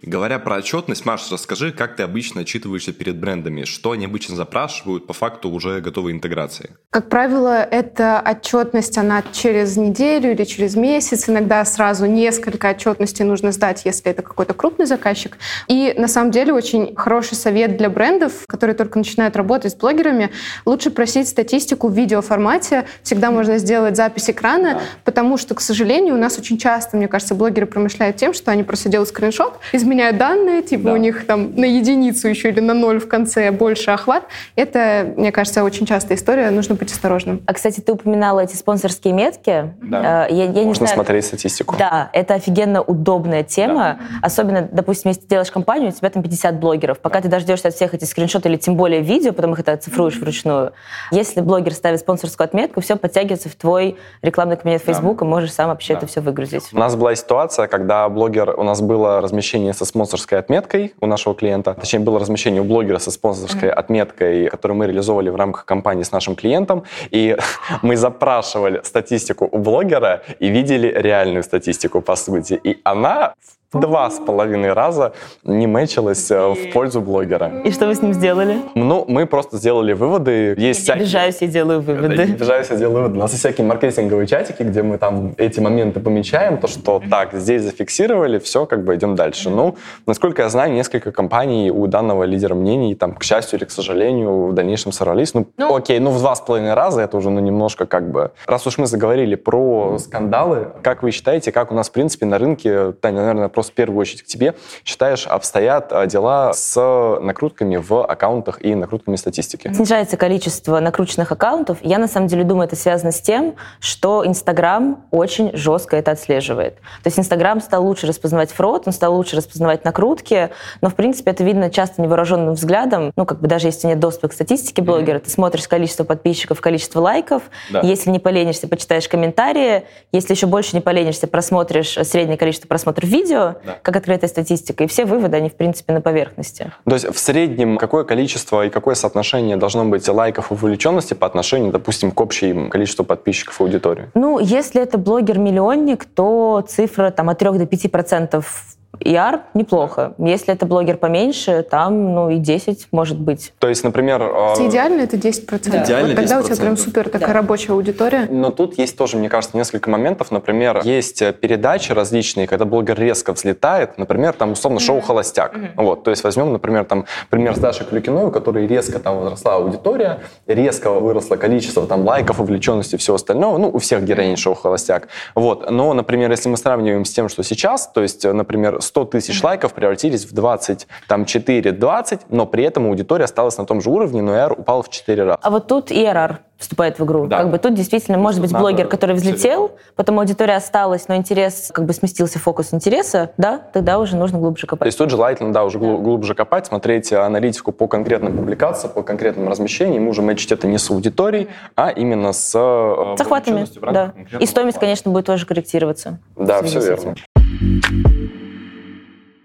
[0.05, 3.63] Говоря про отчетность, Маш, расскажи, как ты обычно отчитываешься перед брендами?
[3.63, 6.71] Что они обычно запрашивают по факту уже готовой интеграции?
[6.89, 11.29] Как правило, эта отчетность, она через неделю или через месяц.
[11.29, 15.37] Иногда сразу несколько отчетностей нужно сдать, если это какой-то крупный заказчик.
[15.69, 20.31] И на самом деле очень хороший совет для брендов, которые только начинают работать с блогерами.
[20.65, 22.87] Лучше просить статистику в видеоформате.
[23.03, 27.35] Всегда можно сделать запись экрана, потому что, к сожалению, у нас очень часто, мне кажется,
[27.35, 30.93] блогеры промышляют тем, что они просто делают скриншот, измеряют изменяют данные, типа Да.
[30.93, 34.23] у них там на единицу еще или на ноль в конце больше охват.
[34.55, 37.41] Это, мне кажется, очень частая история, нужно быть осторожным.
[37.45, 39.73] А, кстати, ты упоминала эти спонсорские метки.
[39.81, 40.27] Да.
[40.27, 41.75] Э, Я, я не Можно знаю, смотреть статистику.
[41.77, 43.99] Да, это офигенно удобная тема.
[44.21, 46.99] Особенно, допустим, если ты делаешь компанию, у тебя там 50 блогеров.
[46.99, 50.17] Пока ты дождешься от всех этих скриншотов или тем более видео, потом их это оцифруешь
[50.17, 50.73] вручную.
[51.11, 55.67] Если блогер ставит спонсорскую отметку, все подтягивается в твой рекламный кабинет Facebook, и можешь сам
[55.69, 56.63] вообще это все выгрузить.
[56.73, 61.35] У нас была ситуация, когда блогер, у нас было размещение со спонсорской отметкой у нашего
[61.35, 66.03] клиента, точнее, было размещение у блогера со спонсорской отметкой, которую мы реализовывали в рамках компании
[66.03, 67.37] с нашим клиентом, и
[67.81, 72.59] мы запрашивали статистику у блогера и видели реальную статистику, по сути.
[72.63, 77.51] И она в два с половиной раза не мэчилась э, в пользу блогера.
[77.63, 78.57] И что вы с ним сделали?
[78.75, 80.55] Ну, мы просто сделали выводы.
[80.57, 82.15] Есть Я всякие- обижаюсь и делаю выводы.
[82.15, 83.15] не обижаюсь, я делаю выводы.
[83.15, 87.33] У нас есть всякие маркетинговые чатики, где мы там эти моменты помечаем, то, что так,
[87.33, 89.49] здесь зафиксировали, все, как бы идем дальше.
[89.49, 93.71] Ну, насколько я знаю, несколько компаний у данного лидера мнений, там, к счастью или к
[93.71, 95.33] сожалению, в дальнейшем сорвались.
[95.33, 95.75] Ну, Ну.
[95.75, 98.31] окей, ну, в два с половиной раза это уже, ну, немножко как бы...
[98.47, 102.37] Раз уж мы заговорили про скандалы, как вы считаете, как у нас, в принципе, на
[102.37, 107.77] рынке, Таня, наверное, просто в первую очередь к тебе, считаешь, обстоят а, дела с накрутками
[107.77, 109.71] в аккаунтах и накрутками статистики?
[109.73, 111.77] Снижается количество накрученных аккаунтов.
[111.81, 116.75] Я на самом деле думаю, это связано с тем, что Инстаграм очень жестко это отслеживает.
[116.75, 120.49] То есть Инстаграм стал лучше распознавать фрод, он стал лучше распознавать накрутки,
[120.81, 123.11] но в принципе это видно часто невооруженным взглядом.
[123.15, 126.99] Ну, как бы даже если нет доступа к статистике блогера, ты смотришь количество подписчиков, количество
[126.99, 127.43] лайков.
[127.71, 127.81] Да.
[127.81, 129.83] Если не поленишься, почитаешь комментарии.
[130.11, 133.77] Если еще больше не поленишься, просмотришь среднее количество просмотров видео, Да.
[133.81, 134.83] как открытая статистика.
[134.83, 136.71] И все выводы, они в принципе на поверхности.
[136.85, 141.27] То есть в среднем какое количество и какое соотношение должно быть лайков и вовлеченности по
[141.27, 144.09] отношению, допустим, к общему количеству подписчиков и аудитории?
[144.13, 148.63] Ну, если это блогер-миллионник, то цифра там от 3 до 5 процентов
[148.99, 150.13] ER неплохо.
[150.19, 153.53] Если это блогер поменьше, там, ну, и 10 может быть.
[153.59, 154.21] То есть, например...
[154.21, 155.83] э, Идеально это 10%.
[155.83, 156.77] Идеально Вот тогда у тебя прям 10%.
[156.77, 157.33] супер такая Да.
[157.33, 158.27] рабочая аудитория.
[158.29, 160.31] Но тут есть тоже, мне кажется, несколько моментов.
[160.31, 163.97] Например, есть э, передачи различные, когда блогер резко взлетает.
[163.97, 165.55] Например, там, условно, шоу «Холостяк».
[165.75, 169.55] Вот, то есть возьмем, например, там, пример с Дашей Клюкиной, у которой резко там возросла
[169.55, 173.57] аудитория, резко выросло количество там лайков, увлеченности и всего остального.
[173.57, 175.07] Ну, у всех героинь шоу «Холостяк».
[175.33, 175.69] Вот.
[175.71, 179.41] Но, например, если мы сравниваем с тем, что сейчас, то есть, э, например, 100 тысяч
[179.43, 184.21] лайков превратились в 20, там, 4-20, но при этом аудитория осталась на том же уровне,
[184.21, 185.39] но AR упал в 4 раза.
[185.41, 187.27] А вот тут ERR вступает в игру.
[187.27, 187.39] Да.
[187.39, 191.71] Как бы тут действительно может быть надо блогер, который взлетел, потом аудитория осталась, но интерес,
[191.73, 194.85] как бы сместился фокус интереса, да, тогда уже нужно глубже То копать.
[194.87, 199.03] есть тут желательно, да, уже глу- глубже копать, смотреть э, аналитику по конкретным публикациям, по
[199.03, 202.55] конкретным размещениям, уже мэчить это не с аудиторией, а именно с...
[202.55, 204.13] э, в рамках да.
[204.39, 206.19] И стоимость, конечно, будет тоже корректироваться.
[206.35, 207.15] Да, все верно.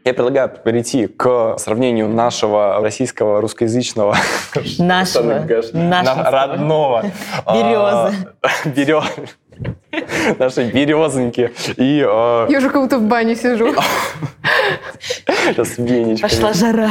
[0.09, 4.17] Я предлагаю перейти к сравнению нашего российского русскоязычного
[4.79, 5.45] Нашего,
[5.75, 6.31] на- нашего.
[6.31, 7.03] родного
[7.47, 8.17] Березы.
[8.65, 9.29] березы
[10.39, 13.75] нашей березоньки и э, Я уже как будто в бане сижу.
[15.57, 16.31] с веничками.
[16.31, 16.91] Пошла жара.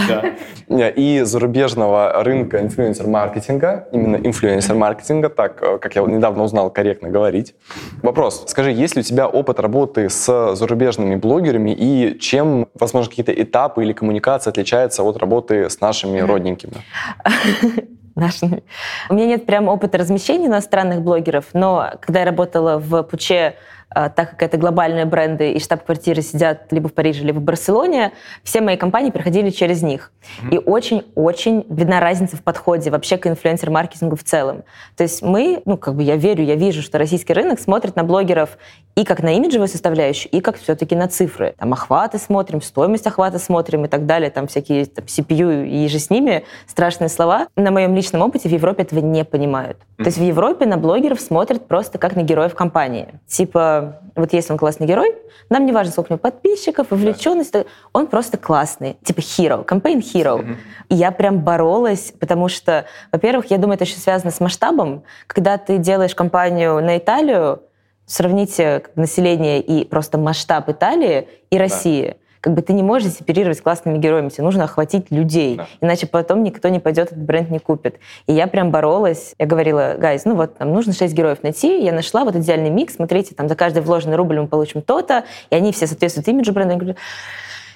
[0.67, 0.89] Да.
[0.89, 7.56] И зарубежного рынка инфлюенсер-маркетинга, именно инфлюенсер-маркетинга, так, э, как я недавно узнал, корректно говорить.
[8.03, 8.43] Вопрос.
[8.47, 13.84] Скажи, есть ли у тебя опыт работы с зарубежными блогерами и чем, возможно, какие-то этапы
[13.84, 16.77] или коммуникация отличается от работы с нашими родненькими?
[18.17, 18.63] нашими.
[19.10, 23.56] У меня нет прям опыта размещения иностранных блогеров, но когда я работала в Пуче,
[23.89, 28.12] так как это глобальные бренды и штаб-квартиры сидят либо в Париже, либо в Барселоне,
[28.43, 30.12] все мои компании проходили через них.
[30.52, 34.63] И очень-очень видна разница в подходе вообще к инфлюенсер-маркетингу в целом.
[34.95, 38.04] То есть мы, ну как бы я верю, я вижу, что российский рынок смотрит на
[38.04, 38.58] блогеров
[38.95, 41.54] и как на имиджевую составляющую, и как все-таки на цифры.
[41.58, 46.00] Там охваты смотрим, стоимость охвата смотрим и так далее, там всякие там, CPU и же
[46.00, 47.47] с ними, страшные слова.
[47.56, 49.78] На моем личном опыте в Европе этого не понимают.
[49.97, 53.19] То есть в Европе на блогеров смотрят просто как на героев компании.
[53.28, 53.76] Типа,
[54.15, 55.15] вот если он классный герой,
[55.49, 57.53] нам не важно, сколько у него подписчиков, вовлеченность,
[57.93, 58.97] он просто классный.
[59.03, 60.57] Типа hero, campaign hero.
[60.89, 65.03] И я прям боролась, потому что, во-первых, я думаю, это еще связано с масштабом.
[65.27, 67.61] Когда ты делаешь кампанию на Италию,
[68.05, 72.17] сравните население и просто масштаб Италии и России.
[72.47, 75.67] Как бы ты не можешь оперировать классными героями, тебе нужно охватить людей, Да.
[75.81, 77.99] иначе потом никто не пойдет, этот бренд не купит.
[78.25, 81.91] И я прям боролась, я говорила, гайз, ну вот, там нужно 6 героев найти, я
[81.91, 85.73] нашла вот идеальный микс, смотрите, там за каждый вложенный рубль мы получим то-то, и они
[85.73, 86.75] все соответствуют имиджу бренда.
[86.75, 86.95] Я говорю,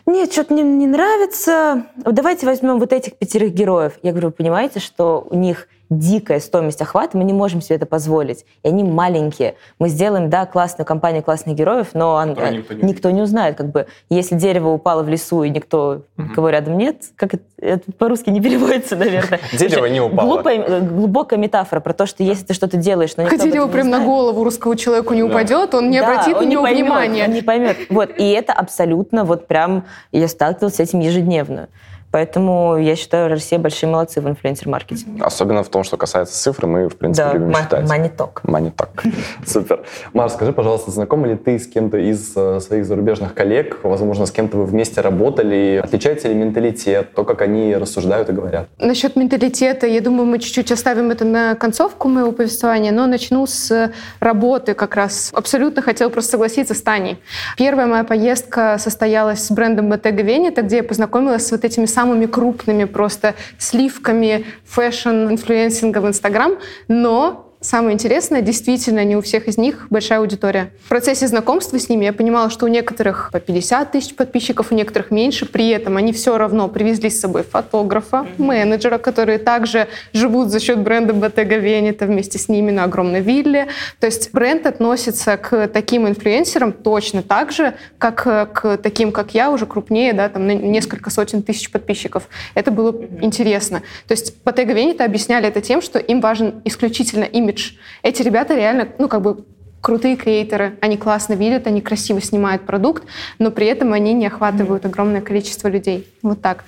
[0.05, 3.99] нет, что-то мне не нравится, давайте возьмем вот этих пятерых героев.
[4.03, 7.85] Я говорю, вы понимаете, что у них дикая стоимость охвата, мы не можем себе это
[7.85, 8.45] позволить.
[8.63, 9.55] И они маленькие.
[9.77, 13.57] Мы сделаем, да, классную компанию, классных героев, но он, никто, не, никто не узнает.
[13.57, 16.29] Как бы, если дерево упало в лесу, и никто, угу.
[16.33, 19.41] кого рядом нет, как это, это по-русски не переводится, наверное.
[19.51, 20.27] Дерево не упало.
[20.27, 23.99] Глупая, глубокая метафора про то, что если ты что-то делаешь, но никто Дерево прям на
[23.99, 27.25] голову русского человеку не упадет, он не обратит на него внимания.
[27.25, 27.77] Он не поймет.
[27.89, 28.11] Вот.
[28.17, 31.67] И это абсолютно вот прям, я сталкивалась с этим ежедневно.
[32.11, 35.23] Поэтому я считаю, Россия большие молодцы в инфлюенсер-маркетинге.
[35.23, 37.87] Особенно в том, что касается цифр, мы, в принципе, да, любим считать.
[37.87, 38.41] Маниток.
[38.43, 39.03] Маниток.
[39.45, 39.83] Супер.
[40.13, 43.79] Мар, скажи, пожалуйста, знакомы ли ты с кем-то из э, своих зарубежных коллег?
[43.83, 45.79] Возможно, с кем-то вы вместе работали?
[45.81, 48.67] Отличается ли менталитет, то, как они рассуждают и говорят?
[48.77, 53.91] Насчет менталитета, я думаю, мы чуть-чуть оставим это на концовку моего повествования, но начну с
[54.19, 55.31] работы как раз.
[55.33, 57.19] Абсолютно хотела просто согласиться с Таней.
[57.57, 62.00] Первая моя поездка состоялась с брендом Bottega Veneta, где я познакомилась с вот этими самыми
[62.01, 66.53] самыми крупными просто сливками fashion-инфлюенсинга в Инстаграм,
[66.87, 70.71] но Самое интересное, действительно, не у всех из них большая аудитория.
[70.83, 74.75] В процессе знакомства с ними я понимала, что у некоторых по 50 тысяч подписчиков, у
[74.75, 75.45] некоторых меньше.
[75.45, 80.79] При этом они все равно привезли с собой фотографа, менеджера, которые также живут за счет
[80.79, 83.67] бренда Bottega Veneta вместе с ними на огромной вилле.
[83.99, 89.51] То есть бренд относится к таким инфлюенсерам точно так же, как к таким, как я,
[89.51, 92.27] уже крупнее, да, там на несколько сотен тысяч подписчиков.
[92.55, 93.83] Это было интересно.
[94.07, 97.73] То есть Bottega Veneta объясняли это тем, что им важен исключительно имидж имидж.
[98.03, 99.45] Эти ребята реально, ну, как бы
[99.81, 103.03] крутые креаторы, они классно видят, они красиво снимают продукт,
[103.39, 106.07] но при этом они не охватывают огромное количество людей.
[106.21, 106.63] Вот так.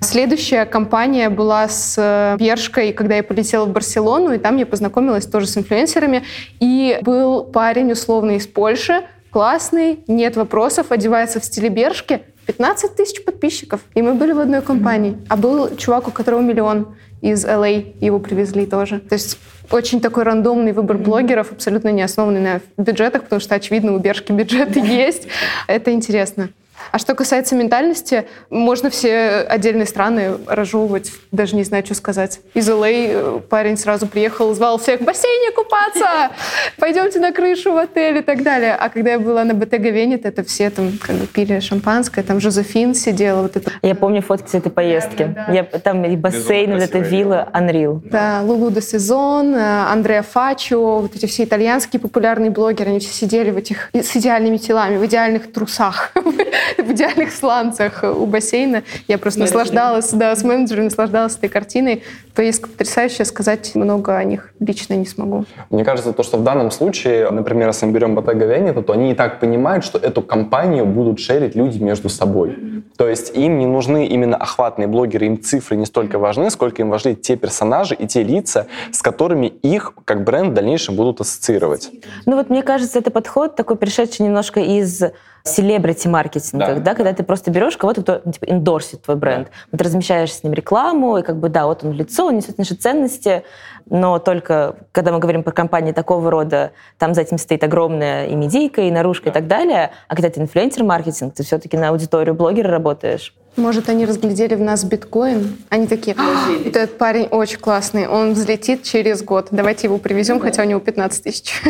[0.00, 5.46] Следующая компания была с Бершкой, когда я полетела в Барселону, и там я познакомилась тоже
[5.46, 6.24] с инфлюенсерами.
[6.60, 13.24] И был парень условно из Польши, классный, нет вопросов, одевается в стиле Бершки, 15 тысяч
[13.24, 13.80] подписчиков.
[13.94, 15.18] И мы были в одной компании.
[15.28, 19.00] А был чувак, у которого миллион из LA, его привезли тоже.
[19.00, 19.38] То есть
[19.70, 24.32] очень такой рандомный выбор блогеров, абсолютно не основанный на бюджетах, потому что, очевидно, у Бершки
[24.32, 25.28] бюджеты есть.
[25.66, 26.50] Это интересно.
[26.90, 32.40] А что касается ментальности, можно все отдельные страны разжевывать, даже не знаю, что сказать.
[32.54, 36.30] Из LA э, парень сразу приехал, звал всех в бассейне купаться,
[36.78, 38.74] пойдемте на крышу в отель и так далее.
[38.74, 42.40] А когда я была на Bottega Veneta, это все там как бы пили шампанское, там
[42.40, 43.42] Жозефин сидела.
[43.42, 43.72] Вот это.
[43.82, 45.24] Я помню фотки с этой поездки.
[45.24, 45.52] Да, да, да.
[45.52, 48.00] Я, там и бассейн, вот эта вилла, Unreal.
[48.04, 53.12] Да, Лулу де Сезон, э, Андреа Фачо, вот эти все итальянские популярные блогеры, они все
[53.12, 56.12] сидели в этих с идеальными телами, в идеальных трусах
[56.78, 58.82] в идеальных сланцах у бассейна.
[59.06, 62.02] Я просто наслаждалась, да, с менеджером наслаждалась этой картиной.
[62.34, 65.44] Поездка потрясающая, сказать много о них лично не смогу.
[65.70, 69.12] Мне кажется, то, что в данном случае, например, если мы берем Bottega Veneta, то они
[69.12, 72.50] и так понимают, что эту компанию будут шерить люди между собой.
[72.50, 72.82] Mm-hmm.
[72.96, 76.90] То есть им не нужны именно охватные блогеры, им цифры не столько важны, сколько им
[76.90, 81.90] важны те персонажи и те лица, с которыми их как бренд в дальнейшем будут ассоциировать.
[82.26, 85.02] Ну вот мне кажется, это подход такой пришедший немножко из
[85.48, 86.80] селебрити маркетинга, да.
[86.80, 89.48] да, когда ты просто берешь кого-то, кто типа эндорсит твой бренд.
[89.48, 89.54] Да.
[89.72, 92.58] Вот размещаешь с ним рекламу, и как бы, да, вот он в лицо, он несет
[92.58, 93.42] наши ценности,
[93.90, 98.34] но только когда мы говорим про компании такого рода, там за этим стоит огромная и
[98.34, 99.30] медийка, и наружка, да.
[99.30, 99.90] и так далее.
[100.08, 103.34] А когда ты инфлюенсер-маркетинг, ты все-таки на аудиторию блогера работаешь.
[103.56, 105.56] Может, они разглядели в нас биткоин?
[105.68, 109.48] Они такие, «А, этот парень очень классный, он взлетит через год.
[109.50, 111.60] Давайте его привезем, ну, хотя у него 15 тысяч.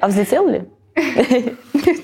[0.00, 0.64] А взлетел ли?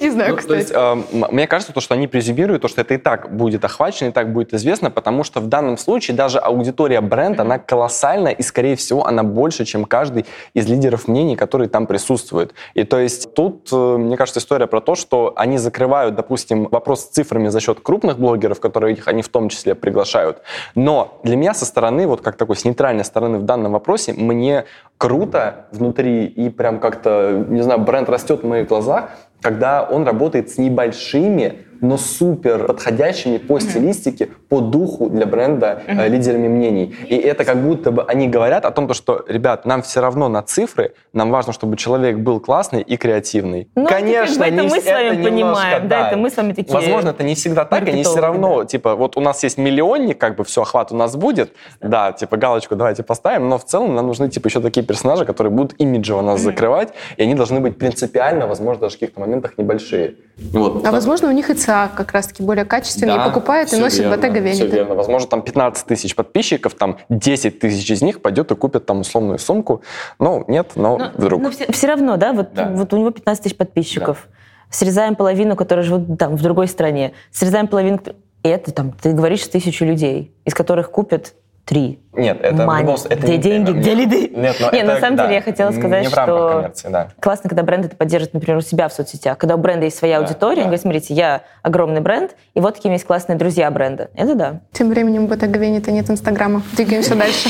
[0.00, 0.72] Не знаю, ну, кстати.
[0.72, 0.96] Э,
[1.30, 4.32] мне кажется, то, что они презюмируют, то, что это и так будет охвачено, и так
[4.32, 9.06] будет известно, потому что в данном случае даже аудитория бренда, она колоссальная, и, скорее всего,
[9.06, 12.54] она больше, чем каждый из лидеров мнений, которые там присутствуют.
[12.74, 17.02] И то есть тут, э, мне кажется, история про то, что они закрывают, допустим, вопрос
[17.02, 20.42] с цифрами за счет крупных блогеров, которые их они в том числе приглашают.
[20.74, 24.64] Но для меня со стороны, вот как такой с нейтральной стороны в данном вопросе, мне
[24.98, 30.50] круто внутри и прям как-то, не знаю, бренд растет в моих глазах, когда он работает
[30.50, 36.94] с небольшими но супер подходящими по стилистике, по духу для бренда э, лидерами мнений.
[37.08, 40.42] И это как будто бы они говорят о том, что, ребят, нам все равно на
[40.42, 43.68] цифры, нам важно, чтобы человек был классный и креативный.
[43.74, 46.72] Ну, Конечно, это мы с вами это понимаем, да, да, это мы с вами такие.
[46.72, 48.66] Возможно, это не всегда так, они все равно, да.
[48.66, 52.36] типа, вот у нас есть миллионник, как бы все, охват у нас будет, да, типа,
[52.36, 56.22] галочку давайте поставим, но в целом нам нужны, типа, еще такие персонажи, которые будут имиджево
[56.22, 60.14] нас закрывать, и они должны быть принципиально, возможно, даже в каких-то моментах небольшие.
[60.36, 60.92] Вот, а так.
[60.92, 64.14] возможно, у них и ЦА как раз-таки более качественные, да, и покупают и носят верно,
[64.14, 64.54] Bottega Veneta.
[64.54, 64.94] Все верно.
[64.94, 69.38] Возможно, там 15 тысяч подписчиков, там 10 тысяч из них пойдет и купит там условную
[69.38, 69.82] сумку.
[70.18, 71.42] Ну, нет, но, но вдруг.
[71.42, 72.68] Но все, все равно, да, вот, да.
[72.68, 74.28] вот у него 15 тысяч подписчиков.
[74.30, 74.36] Да.
[74.70, 77.12] Срезаем половину, которые живут там, в другой стране.
[77.30, 78.00] Срезаем половину...
[78.42, 81.34] И это там, ты говоришь, тысячу людей, из которых купят
[81.64, 82.80] три Нет, это в Money.
[82.80, 84.28] любом случае- это где не- деньги, нет, где лиды?
[84.34, 86.88] Нет, но Не, это, на самом да, деле я хотела сказать, не в что коммерции,
[86.88, 87.08] да.
[87.20, 89.36] классно, когда бренд это поддерживает, например, у себя в соцсетях.
[89.38, 90.60] Когда у бренда есть своя Да, аудитория, да.
[90.62, 94.10] он говорит, смотрите, я огромный бренд, и вот такие есть классные друзья бренда.
[94.14, 94.60] Это да.
[94.72, 96.62] Тем временем в Ботаговене-то нет Инстаграма.
[96.76, 97.48] Двигаемся дальше.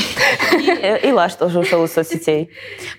[0.53, 2.49] И, э, и Лаш тоже ушел из соцсетей.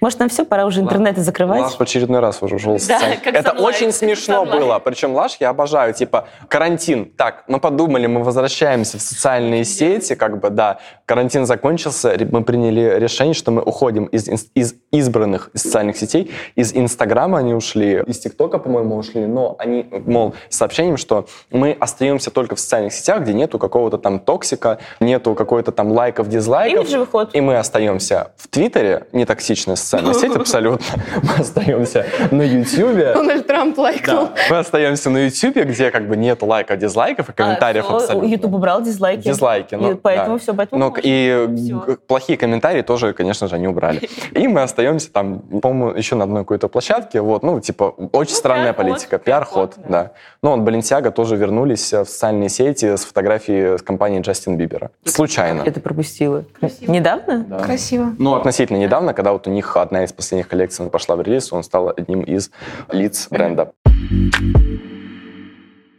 [0.00, 1.62] Может, нам все, пора уже интернеты закрывать?
[1.62, 3.16] Лаш в очередной раз уже ушел с Да, сцены.
[3.22, 4.78] как Это очень смешно было.
[4.78, 5.94] Причем Лаш я обожаю.
[5.94, 7.06] Типа, карантин.
[7.16, 10.14] Так, мы подумали, мы возвращаемся в социальные сети.
[10.14, 12.16] Как бы, да, карантин закончился.
[12.30, 16.30] Мы приняли решение, что мы уходим из, из избранных социальных сетей.
[16.54, 18.02] Из Инстаграма они ушли.
[18.06, 19.26] Из ТикТока, по-моему, ушли.
[19.26, 23.98] Но они, мол, с сообщением, что мы остаемся только в социальных сетях, где нету какого-то
[23.98, 26.88] там токсика, нету какой-то там лайков, дизлайков.
[27.32, 30.86] И мы остаемся в Твиттере, не токсичная социальная сеть абсолютно.
[31.22, 33.12] Мы остаемся на Ютьюбе.
[33.14, 34.28] Дональд Трамп лайкнул.
[34.50, 38.26] Мы остаемся на Ютьюбе, где как бы нет лайков, дизлайков и комментариев А, абсолютно.
[38.26, 39.22] Ютуб убрал дизлайки.
[39.22, 39.74] Дизлайки.
[39.74, 41.80] Ну, поэтому все, поэтому Ну, и Всё.
[41.80, 44.08] г- плохие комментарии тоже, конечно же, они убрали.
[44.32, 47.20] И мы остаемся там, по-моему, еще на одной какой-то площадке.
[47.20, 49.18] Вот, ну, типа, очень странная пиар-ход, политика.
[49.18, 50.12] Пиар-ход, пиар-ход, да.
[50.42, 54.90] Ну, вот Баленсиага тоже вернулись э, в социальные сети с фотографией с компанией Джастин Бибера.
[55.04, 55.62] Случайно.
[55.62, 56.44] Это пропустила.
[56.86, 57.44] Недавно?
[57.48, 57.58] Да.
[57.60, 58.14] Красиво.
[58.18, 61.62] Ну, относительно недавно, когда вот у них одна из последних коллекций пошла в релиз, он
[61.62, 62.50] стал одним из
[62.92, 63.72] лиц бренда.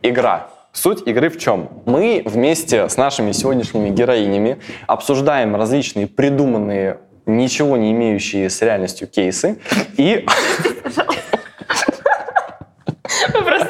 [0.02, 0.50] Игра.
[0.78, 1.70] Суть игры в чем?
[1.88, 9.58] Мы вместе с нашими сегодняшними героинями обсуждаем различные придуманные, ничего не имеющие с реальностью кейсы.
[9.98, 10.24] И
[13.44, 13.67] Просто,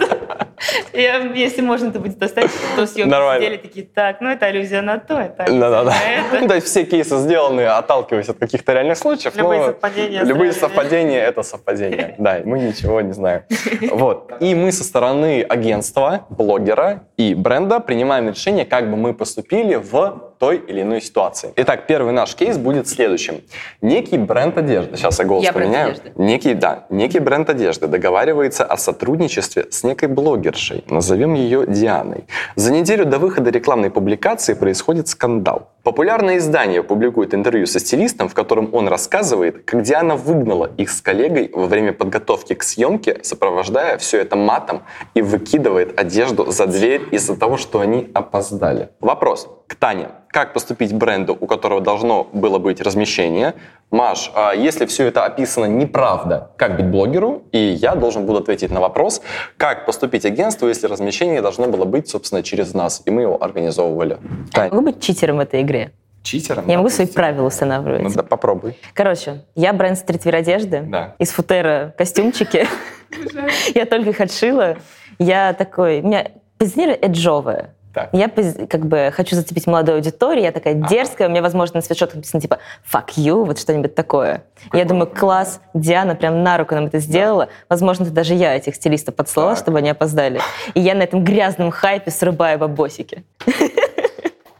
[0.93, 3.43] я, если можно это будет достать, то съемки Нормально.
[3.45, 5.91] сидели такие, так, ну это аллюзия на то, это аллюзия Да-да-да.
[5.91, 6.41] на это.
[6.41, 9.35] Ну, то есть все кейсы сделаны, отталкиваясь от каких-то реальных случаев.
[9.35, 12.15] Любые совпадения Любые совпадения— это совпадения.
[12.17, 13.43] Да, мы ничего не знаем.
[13.97, 14.31] Вот.
[14.39, 20.26] И мы со стороны агентства, блогера и бренда принимаем решение, как бы мы поступили в
[20.39, 21.51] той или иной ситуации.
[21.55, 23.41] Итак, первый наш кейс будет следующим.
[23.81, 25.95] Некий бренд одежды, сейчас я голос Я поменяю.
[26.15, 32.25] Некий, да, некий бренд одежды договаривается о сотрудничестве с некой блогершей, назовем ее Дианой.
[32.55, 35.69] За неделю до выхода рекламной публикации происходит скандал.
[35.87, 40.99] Популярное издание публикует интервью со стилистом, в котором он рассказывает, как Диана выгнала их с
[40.99, 44.81] коллегой во время подготовки к съемке, сопровождая все это матом
[45.13, 48.89] и выкидывает одежду за дверь из-за того, что они опоздали.
[48.99, 50.09] Вопрос к Тане.
[50.27, 53.53] Как поступить бренду, у которого должно было быть размещение?
[53.89, 57.43] Маш, а если все это описано неправда, как быть блогеру?
[57.53, 59.21] И я должен буду ответить на вопрос,
[59.55, 64.17] как поступить агентству, если размещение должно было быть, собственно, через нас, и мы его организовывали.
[64.53, 65.91] Я могу быть читером в этой игре?
[66.27, 66.65] читером?
[66.67, 67.05] Я могу допустим?
[67.05, 68.01] свои правила устанавливать.
[68.03, 68.77] Ну да, попробуй.
[68.93, 70.81] Короче, я бренд стритвир одежды.
[70.81, 71.15] Да.
[71.19, 72.67] Из футера костюмчики.
[73.73, 74.75] Я только их отшила.
[75.17, 76.01] Я такой...
[76.01, 76.27] У меня
[76.57, 77.75] позиционирование эджовое.
[77.97, 78.09] Так.
[78.13, 78.29] Я
[78.67, 82.39] как бы хочу зацепить молодую аудиторию, я такая дерзкая, у меня, возможно, на свитшотах написано
[82.39, 82.59] типа
[82.93, 84.43] «fuck you», вот что-нибудь такое.
[84.71, 87.49] я думаю, класс, Диана прям на руку нам это сделала.
[87.69, 89.63] Возможно, это даже я этих стилистов подслала, Так.
[89.63, 90.39] чтобы они опоздали.
[90.75, 93.23] И я на этом грязном хайпе срубаю бабосики.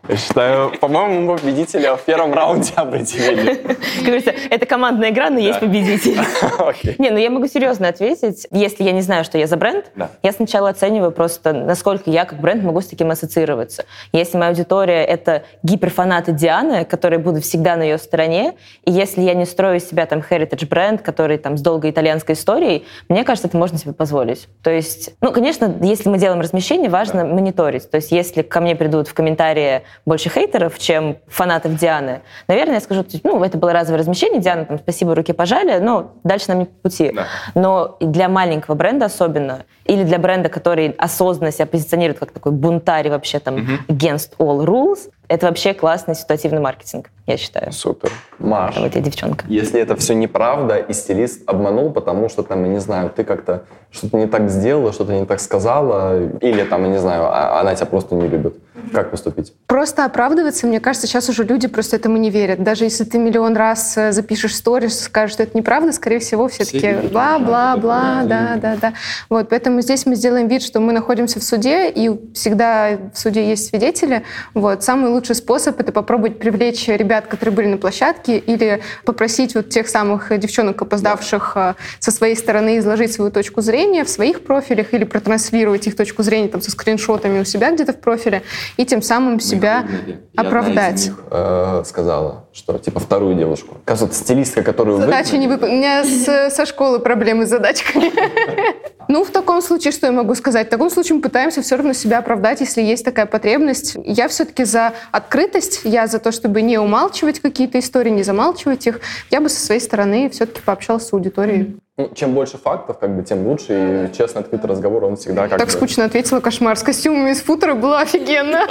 [0.08, 3.56] Я считаю, по-моему, мы победителя в первом раунде определили.
[3.56, 6.18] Как говорится, это командная игра, но есть победитель.
[6.98, 8.48] Не, ну я могу серьезно ответить.
[8.52, 10.10] Если я не знаю, что я за бренд, Да.
[10.24, 13.86] я сначала оцениваю просто, насколько я как бренд могу с таким ассоциироваться.
[14.14, 18.54] Если моя аудитория— это гиперфанаты Дианы, которые будут всегда на ее стороне,
[18.86, 22.86] и если я не строю себя там heritage бренд, который там с долгой итальянской историей,
[23.10, 24.48] мне кажется, это можно себе позволить.
[24.64, 27.90] То есть, ну, конечно, если мы делаем размещение, важно мониторить.
[27.92, 32.82] То есть если ко мне придут в комментарии больше хейтеров, чем фанатов Дианы, наверное, я
[32.82, 36.66] скажу, ну, это было разовое размещение, Диана, там, спасибо, руки пожали, но дальше нам не
[36.66, 37.12] по пути.
[37.14, 37.26] Да.
[37.56, 43.10] Но для маленького бренда особенно, или для бренда, который осознанно себя позиционирует как такой бунтарь
[43.10, 47.72] вообще там against all rules, это вообще классный ситуативный маркетинг, я считаю.
[47.72, 48.12] Супер.
[48.40, 49.46] Маш, Вот я девчонка.
[49.48, 53.64] если это все неправда, и стилист обманул, потому что, там, я не знаю, ты как-то
[53.92, 57.76] что-то не так сделала, что-то не так сказала, или, там, я не знаю, а- она
[57.76, 58.56] тебя просто не любит,
[58.94, 59.54] как поступить?
[59.66, 62.64] Просто оправдываться, мне кажется, сейчас уже люди просто этому не верят.
[62.64, 66.64] Даже если ты миллион раз э, запишешь сторис, скажешь, что это неправда, скорее всего, все,
[66.64, 68.94] Все таки бла-бла-бла, да, да, да.
[69.30, 73.48] Вот, поэтому здесь мы сделаем вид, что мы находимся в суде, и всегда в суде
[73.50, 74.24] есть свидетели.
[74.54, 79.70] Вот, самый лучший способ— это попробовать привлечь ребят, которые были на площадке, или попросить вот
[79.70, 84.94] тех самых девчонок, опоздавших э, со своей стороны, изложить свою точку зрения в своих профилях,
[84.94, 88.44] или протранслировать их точку зрения там, со скриншотами у себя где-то в профиле,
[88.78, 89.88] и тем самым себя
[90.36, 91.12] оправдать.
[91.32, 93.78] э, сказала, что, типа, вторую девушку.
[93.86, 95.76] Кажется, стилистка, которую Задача выгнали- не выполнена.
[95.76, 98.12] У меня с- со школы проблемы с задачками.
[99.08, 100.68] Ну, в таком случае, что я могу сказать?
[100.68, 103.96] В таком случае мы пытаемся все равно себя оправдать, если есть такая потребность.
[104.04, 109.00] Я все-таки за открытость, я за то, чтобы не умалчивать какие-то истории, не замалчивать их.
[109.32, 111.78] Я бы со своей стороны все-таки пообщалась с аудиторией.
[112.00, 114.10] Ну, чем больше фактов, как бы, тем лучше.
[114.12, 116.78] И честно, открытый разговор, он всегда как Так скучно ответила, кошмар.
[116.78, 118.68] С костюмами из футера было офигенно.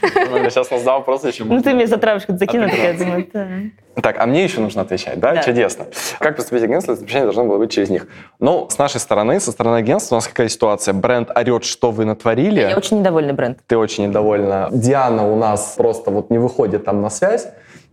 [0.00, 3.26] Сейчас нас задал вопрос, еще Ну, ты мне за травочку закинул, я думаю,
[4.02, 5.34] так, а мне еще нужно отвечать, да?
[5.34, 5.42] да?
[5.42, 5.86] Чудесно.
[6.18, 8.08] Как поступить агентство, если замечание должно было быть через них?
[8.40, 10.94] Ну, с нашей стороны, со стороны агентства у нас какая ситуация?
[10.94, 12.60] Бренд орет, что вы натворили.
[12.60, 13.58] Я очень недовольна бренд.
[13.66, 14.68] Ты очень недовольна.
[14.72, 17.46] Диана у нас просто вот не выходит там на связь.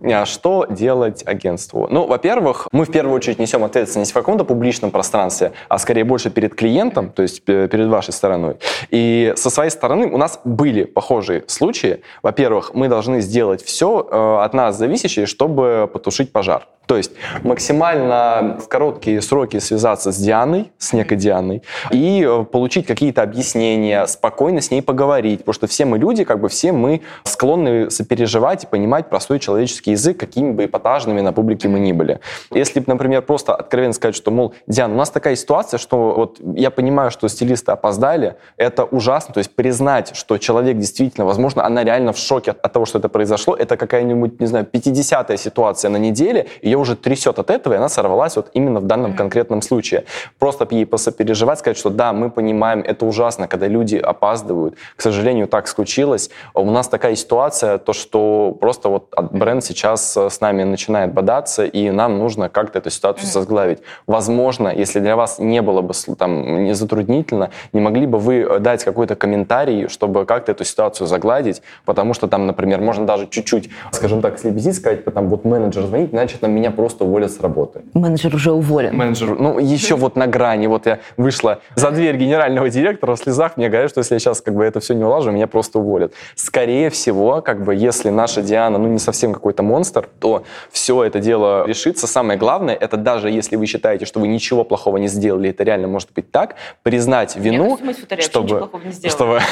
[0.03, 1.87] А что делать агентству?
[1.89, 6.29] Ну, во-первых, мы в первую очередь несем ответственность в каком-то публичном пространстве, а скорее больше
[6.29, 8.57] перед клиентом, то есть перед вашей стороной.
[8.89, 12.01] И со своей стороны у нас были похожие случаи.
[12.23, 16.67] Во-первых, мы должны сделать все э, от нас зависящее, чтобы потушить пожар.
[16.91, 17.11] То есть
[17.43, 24.05] максимально в короткие сроки связаться с Дианой, с некой Дианой, и э, получить какие-то объяснения,
[24.07, 28.65] спокойно с ней поговорить, потому что все мы люди, как бы все мы склонны сопереживать
[28.65, 32.19] и понимать простой человеческий язык, какими бы эпатажными на публике мы ни были.
[32.53, 36.71] Если, например, просто откровенно сказать, что, мол, Диана, у нас такая ситуация, что вот я
[36.71, 42.11] понимаю, что стилисты опоздали, это ужасно, то есть признать, что человек действительно, возможно, она реально
[42.11, 46.47] в шоке от того, что это произошло, это какая-нибудь, не знаю, 50-я ситуация на неделе,
[46.61, 50.05] ее уже трясет от этого, и она сорвалась вот именно в данном конкретном случае.
[50.39, 54.75] Просто ей посопереживать, сказать, что да, мы понимаем, это ужасно, когда люди опаздывают.
[54.95, 56.29] К сожалению, так случилось.
[56.53, 61.65] У нас такая ситуация, то, что просто вот бренд сейчас э, с нами начинает бодаться,
[61.65, 63.79] и нам нужно как-то эту ситуацию созглавить.
[64.07, 68.59] Возможно, если для вас не было бы там не затруднительно, не могли бы вы э,
[68.59, 73.69] дать какой-то комментарий, чтобы как-то эту ситуацию загладить, потому что там, например, можно даже чуть-чуть,
[73.91, 77.81] скажем так, слепить, сказать, потом вот менеджер звонит, значит, нам меня просто уволят с работы.
[77.93, 78.95] Менеджер уже уволен.
[78.95, 80.67] Менеджер, ну, еще вот на грани.
[80.67, 84.41] Вот я вышла за дверь генерального директора в слезах, мне говорят, что если я сейчас
[84.41, 86.13] как бы это все не улажу, меня просто уволят.
[86.35, 91.19] Скорее всего, как бы, если наша Диана, ну, не совсем какой-то монстр, то все это
[91.19, 92.07] дело решится.
[92.07, 95.87] Самое главное, это даже если вы считаете, что вы ничего плохого не сделали, это реально
[95.87, 98.69] может быть так, признать вину, я чтобы...
[99.07, 99.39] чтобы...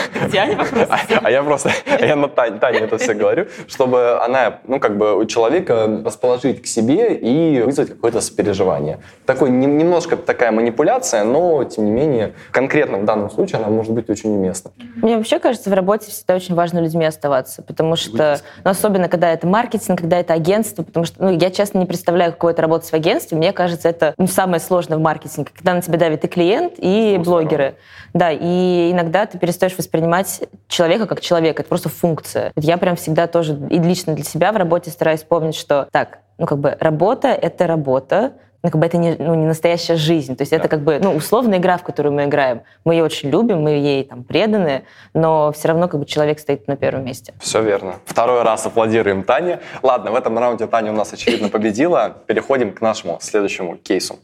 [0.89, 5.15] А, а я просто, я на Тане это все говорю, чтобы она, ну, как бы
[5.15, 8.99] у человека расположить к себе и вызвать какое-то сопереживание.
[9.25, 14.09] Такой немножко такая манипуляция, но, тем не менее, конкретно в данном случае она может быть
[14.09, 14.71] очень уместна.
[14.95, 19.31] Мне вообще кажется, в работе всегда очень важно людьми оставаться, потому что, ну, особенно когда
[19.31, 22.89] это маркетинг, когда это агентство, потому что, ну, я честно не представляю, какое это работать
[22.89, 26.27] в агентстве, мне кажется, это ну, самое сложное в маркетинге, когда на тебя давит и
[26.27, 27.75] клиент, и ну, блогеры.
[28.13, 32.51] Да, и иногда ты перестаешь воспринимать человека как человека, это просто функция.
[32.55, 36.45] Я прям всегда тоже и лично для себя в работе стараюсь помнить, что так, ну,
[36.45, 40.35] как бы работа— это работа, ну, как бы это не, ну, не настоящая жизнь.
[40.35, 40.57] То есть да.
[40.57, 42.61] это как бы ну, условная игра, в которую мы играем.
[42.83, 44.83] Мы ее очень любим, мы ей там преданы,
[45.13, 47.33] но все равно как бы человек стоит на первом месте.
[47.39, 47.95] Все верно.
[48.05, 49.59] Второй раз аплодируем Тане.
[49.81, 52.17] Ладно, в этом раунде Таня у нас, очевидно, победила.
[52.27, 54.19] Переходим к нашему следующему кейсу.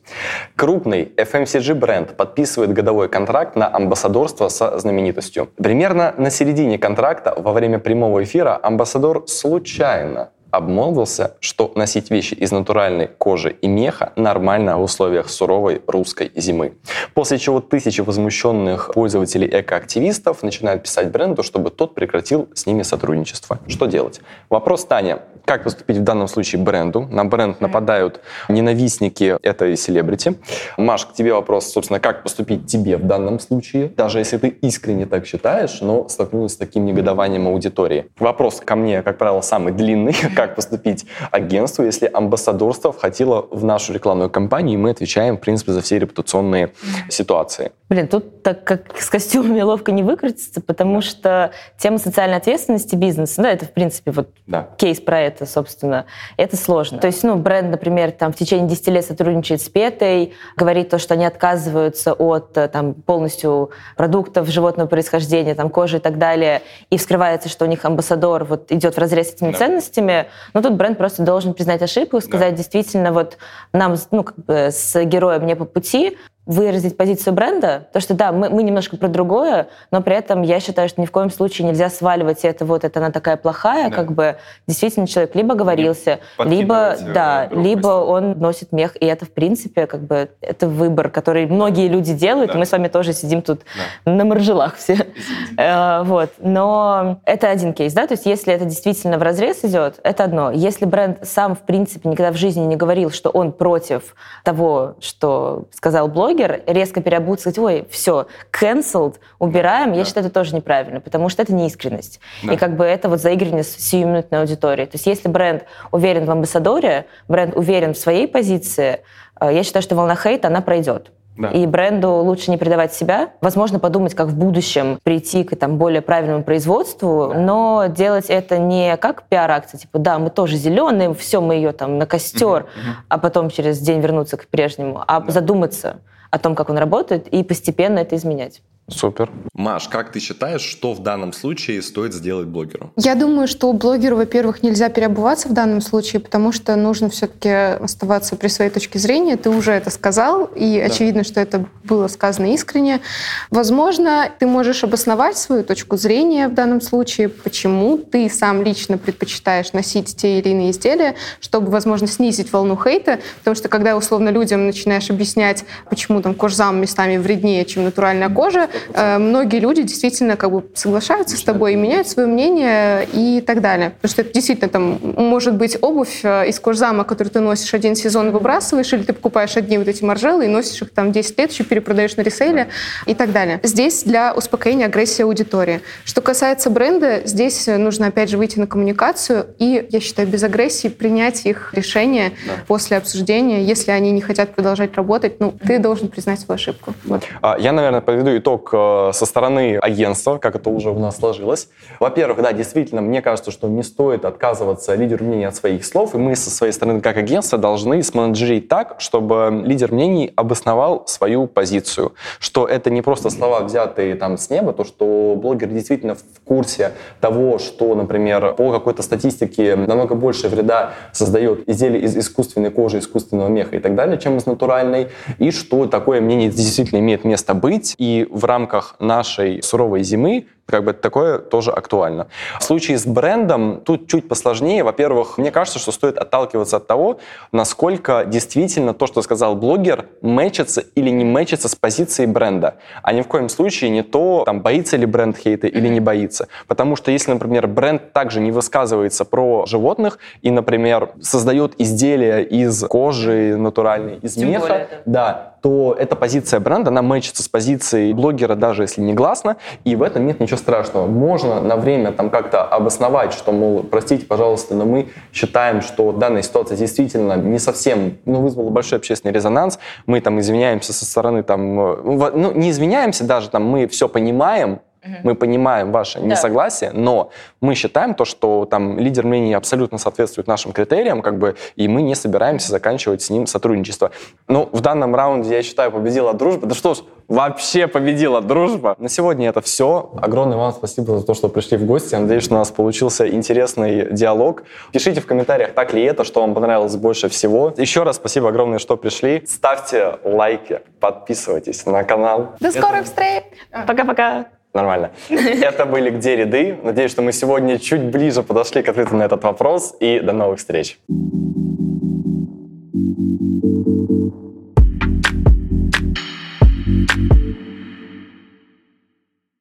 [0.57, 5.49] Крупный FMCG-бренд подписывает годовой контракт на амбассадорство со знаменитостью.
[5.55, 12.51] Примерно на середине контракта во время прямого эфира амбассадор случайно обмолвился, что носить вещи из
[12.51, 16.73] натуральной кожи и меха нормально в условиях суровой русской зимы.
[17.13, 23.59] После чего тысячи возмущенных пользователей экоактивистов начинают писать бренду, чтобы тот прекратил с ними сотрудничество.
[23.67, 24.21] Что делать?
[24.49, 25.19] Вопрос Таня.
[25.45, 27.01] Как поступить в данном случае бренду?
[27.01, 30.35] На бренд нападают ненавистники этой селебрити.
[30.77, 33.89] Маш, к тебе вопрос, собственно, как поступить тебе в данном случае?
[33.95, 38.07] Даже если ты искренне так считаешь, но столкнулась с таким негодованием аудитории.
[38.17, 40.15] Вопрос ко мне, как правило, самый длинный.
[40.35, 45.71] Как поступить агентству, если амбассадорство входило в нашу рекламную кампанию, и мы отвечаем, в принципе,
[45.71, 46.73] за все репутационные
[47.09, 47.71] ситуации?
[47.89, 53.41] Блин, тут так как с костюмами ловко не выкрутиться, потому что тема социальной ответственности бизнеса,
[53.41, 54.69] да, это, в принципе, вот да.
[54.77, 56.05] кейс про это это, собственно,
[56.37, 56.99] это сложно.
[56.99, 60.97] То есть, ну, бренд, например, там в течение 10 лет сотрудничает с Петой, говорит то,
[60.97, 66.61] что они отказываются от э, там полностью продуктов животного происхождения, там кожи и так далее,
[66.89, 69.57] и вскрывается, что у них амбассадор вот идет в разрез с этими да.
[69.57, 72.57] ценностями, но тут бренд просто должен признать ошибку, сказать, да.
[72.57, 73.37] действительно, вот
[73.73, 78.31] нам, ну, как бы с героем не по пути, выразить позицию бренда, то что да,
[78.31, 81.67] мы, мы немножко про другое, но при этом я считаю, что ни в коем случае
[81.67, 83.95] нельзя сваливать это вот, это она такая плохая, да.
[83.95, 84.37] как бы
[84.67, 90.01] действительно человек либо говорился, либо, да, либо он носит мех, и это в принципе как
[90.01, 92.59] бы это выбор, который многие люди делают, да.
[92.59, 93.61] мы с вами тоже сидим тут
[94.05, 94.11] да.
[94.11, 94.97] на маржелах все,
[95.57, 99.99] э, вот, но это один кейс, да, то есть если это действительно в разрез идет,
[100.03, 100.51] это одно.
[100.51, 105.65] Если бренд сам в принципе никогда в жизни не говорил, что он против того, что
[105.71, 109.99] сказал блогер, блогер, резко переобуться, сказать, ой, все, cancelled, убираем, да.
[109.99, 112.19] я считаю, это тоже неправильно, потому что это неискренность.
[112.43, 112.53] Да.
[112.53, 114.85] И как бы это вот заигренность сиюминутной аудитории.
[114.85, 119.01] То есть если бренд уверен в амбассадоре, бренд уверен в своей позиции,
[119.39, 121.11] э, я считаю, что волна хейта, она пройдет.
[121.37, 121.49] Да.
[121.49, 123.31] И бренду лучше не предавать себя.
[123.41, 127.39] Возможно, подумать, как в будущем прийти к там, более правильному производству, да.
[127.39, 131.97] но делать это не как пиар-акция, типа, да, мы тоже зеленые, все, мы ее там
[131.97, 132.95] на костер, угу, угу.
[133.09, 135.31] а потом через день вернуться к прежнему, а да.
[135.31, 135.97] задуматься
[136.35, 138.61] о том, как он работает, и постепенно это изменять.
[138.87, 139.31] Супер.
[139.53, 142.91] Маш, как ты считаешь, что в данном случае стоит сделать блогеру?
[142.95, 148.35] Я думаю, что блогеру, во-первых, нельзя переобуваться в данном случае, потому что нужно все-таки оставаться
[148.35, 149.37] при своей точке зрения.
[149.37, 150.85] Ты уже это сказал, и да.
[150.85, 153.01] очевидно, что это было сказано искренне.
[153.49, 159.73] Возможно, ты можешь обосновать свою точку зрения в данном случае, почему ты сам лично предпочитаешь
[159.73, 164.67] носить те или иные изделия, чтобы, возможно, снизить волну хейта, потому что когда условно людям
[164.67, 170.51] начинаешь объяснять, почему там кожзам местами вреднее, чем натуральная кожа, Э, многие люди действительно как
[170.51, 173.91] бы соглашаются с тобой и меняют свое мнение и так далее.
[173.91, 177.95] Потому что это действительно там может быть обувь э, из кожзама, которую ты носишь один
[177.95, 181.37] сезон и выбрасываешь, или ты покупаешь одни вот эти маржелы и носишь их там 10
[181.39, 182.67] лет, еще перепродаешь на ресейле
[183.05, 183.59] и так далее.
[183.63, 185.81] Здесь для успокоения агрессии аудитории.
[186.03, 190.87] Что касается бренда, здесь нужно опять же выйти на коммуникацию и, я считаю, без агрессии
[190.87, 192.53] принять их решение да.
[192.67, 193.63] после обсуждения.
[193.63, 196.93] Если они не хотят продолжать работать, ну, ты должен признать свою ошибку.
[197.03, 197.23] Вот.
[197.41, 201.69] А, я, наверное, подведу итог Э, со стороны агентства, как это уже у нас сложилось.
[201.99, 206.17] Во-первых, да, действительно, мне кажется, что не стоит отказываться лидеру мнений от своих слов, и
[206.17, 212.13] мы со своей стороны, как агентство, должны сменеджерить так, чтобы лидер мнений обосновал свою позицию,
[212.39, 216.91] что это не просто слова, взятые там с неба, то, что блогер действительно в курсе
[217.21, 223.47] того, что, например, по какой-то статистике намного больше вреда создает изделие из искусственной кожи, искусственного
[223.47, 225.07] меха и так далее, чем из натуральной,
[225.39, 230.47] и что такое мнение действительно имеет место быть, и в рамках рамках нашей суровой зимы
[230.65, 232.27] как бы такое тоже актуально.
[232.59, 234.83] В случае с брендом тут чуть посложнее.
[234.83, 237.19] Во-первых, мне кажется, что стоит отталкиваться от того,
[237.51, 242.75] насколько действительно то, что сказал блогер, мэчится или не мэчится с позицией бренда.
[243.03, 246.47] А ни в коем случае не то, там, боится ли бренд хейта или не боится.
[246.67, 252.83] Потому что если, например, бренд также не высказывается про животных и, например, создает изделия из
[252.87, 258.53] кожи натуральной, из Тем меха, да, то эта позиция бренда, она мэчится с позицией блогера,
[258.53, 261.07] даже если не гласно, и в этом нет ничего страшного.
[261.07, 266.41] Можно на время там как-то обосновать, что, мол, простите, пожалуйста, но мы считаем, что данная
[266.41, 271.79] ситуация действительно не совсем, ну, вызвала большой общественный резонанс, мы там извиняемся со стороны там,
[271.79, 274.79] э, ну, не извиняемся даже, там, мы все понимаем,
[275.23, 276.25] мы понимаем ваше да.
[276.25, 277.29] несогласие, но
[277.61, 282.01] мы считаем то, что там лидер мнений абсолютно соответствует нашим критериям, как бы, и мы
[282.01, 284.11] не собираемся заканчивать с ним сотрудничество.
[284.47, 286.67] Ну, в данном раунде, я считаю, победила дружба.
[286.67, 288.95] Да что ж, вообще победила дружба.
[288.99, 290.11] На сегодня это все.
[290.21, 292.15] Огромное вам спасибо за то, что пришли в гости.
[292.15, 294.63] надеюсь, что у нас получился интересный диалог.
[294.91, 297.73] Пишите в комментариях, так ли это, что вам понравилось больше всего.
[297.77, 299.43] Еще раз спасибо огромное, что пришли.
[299.45, 302.55] Ставьте лайки, подписывайтесь на канал.
[302.59, 303.43] До скорых встреч!
[303.87, 304.45] Пока-пока!
[304.75, 305.11] Нормально.
[305.29, 306.77] Это были «Где ряды?».
[306.83, 309.95] Надеюсь, что мы сегодня чуть ближе подошли к ответу на этот вопрос.
[310.01, 310.99] И до новых встреч.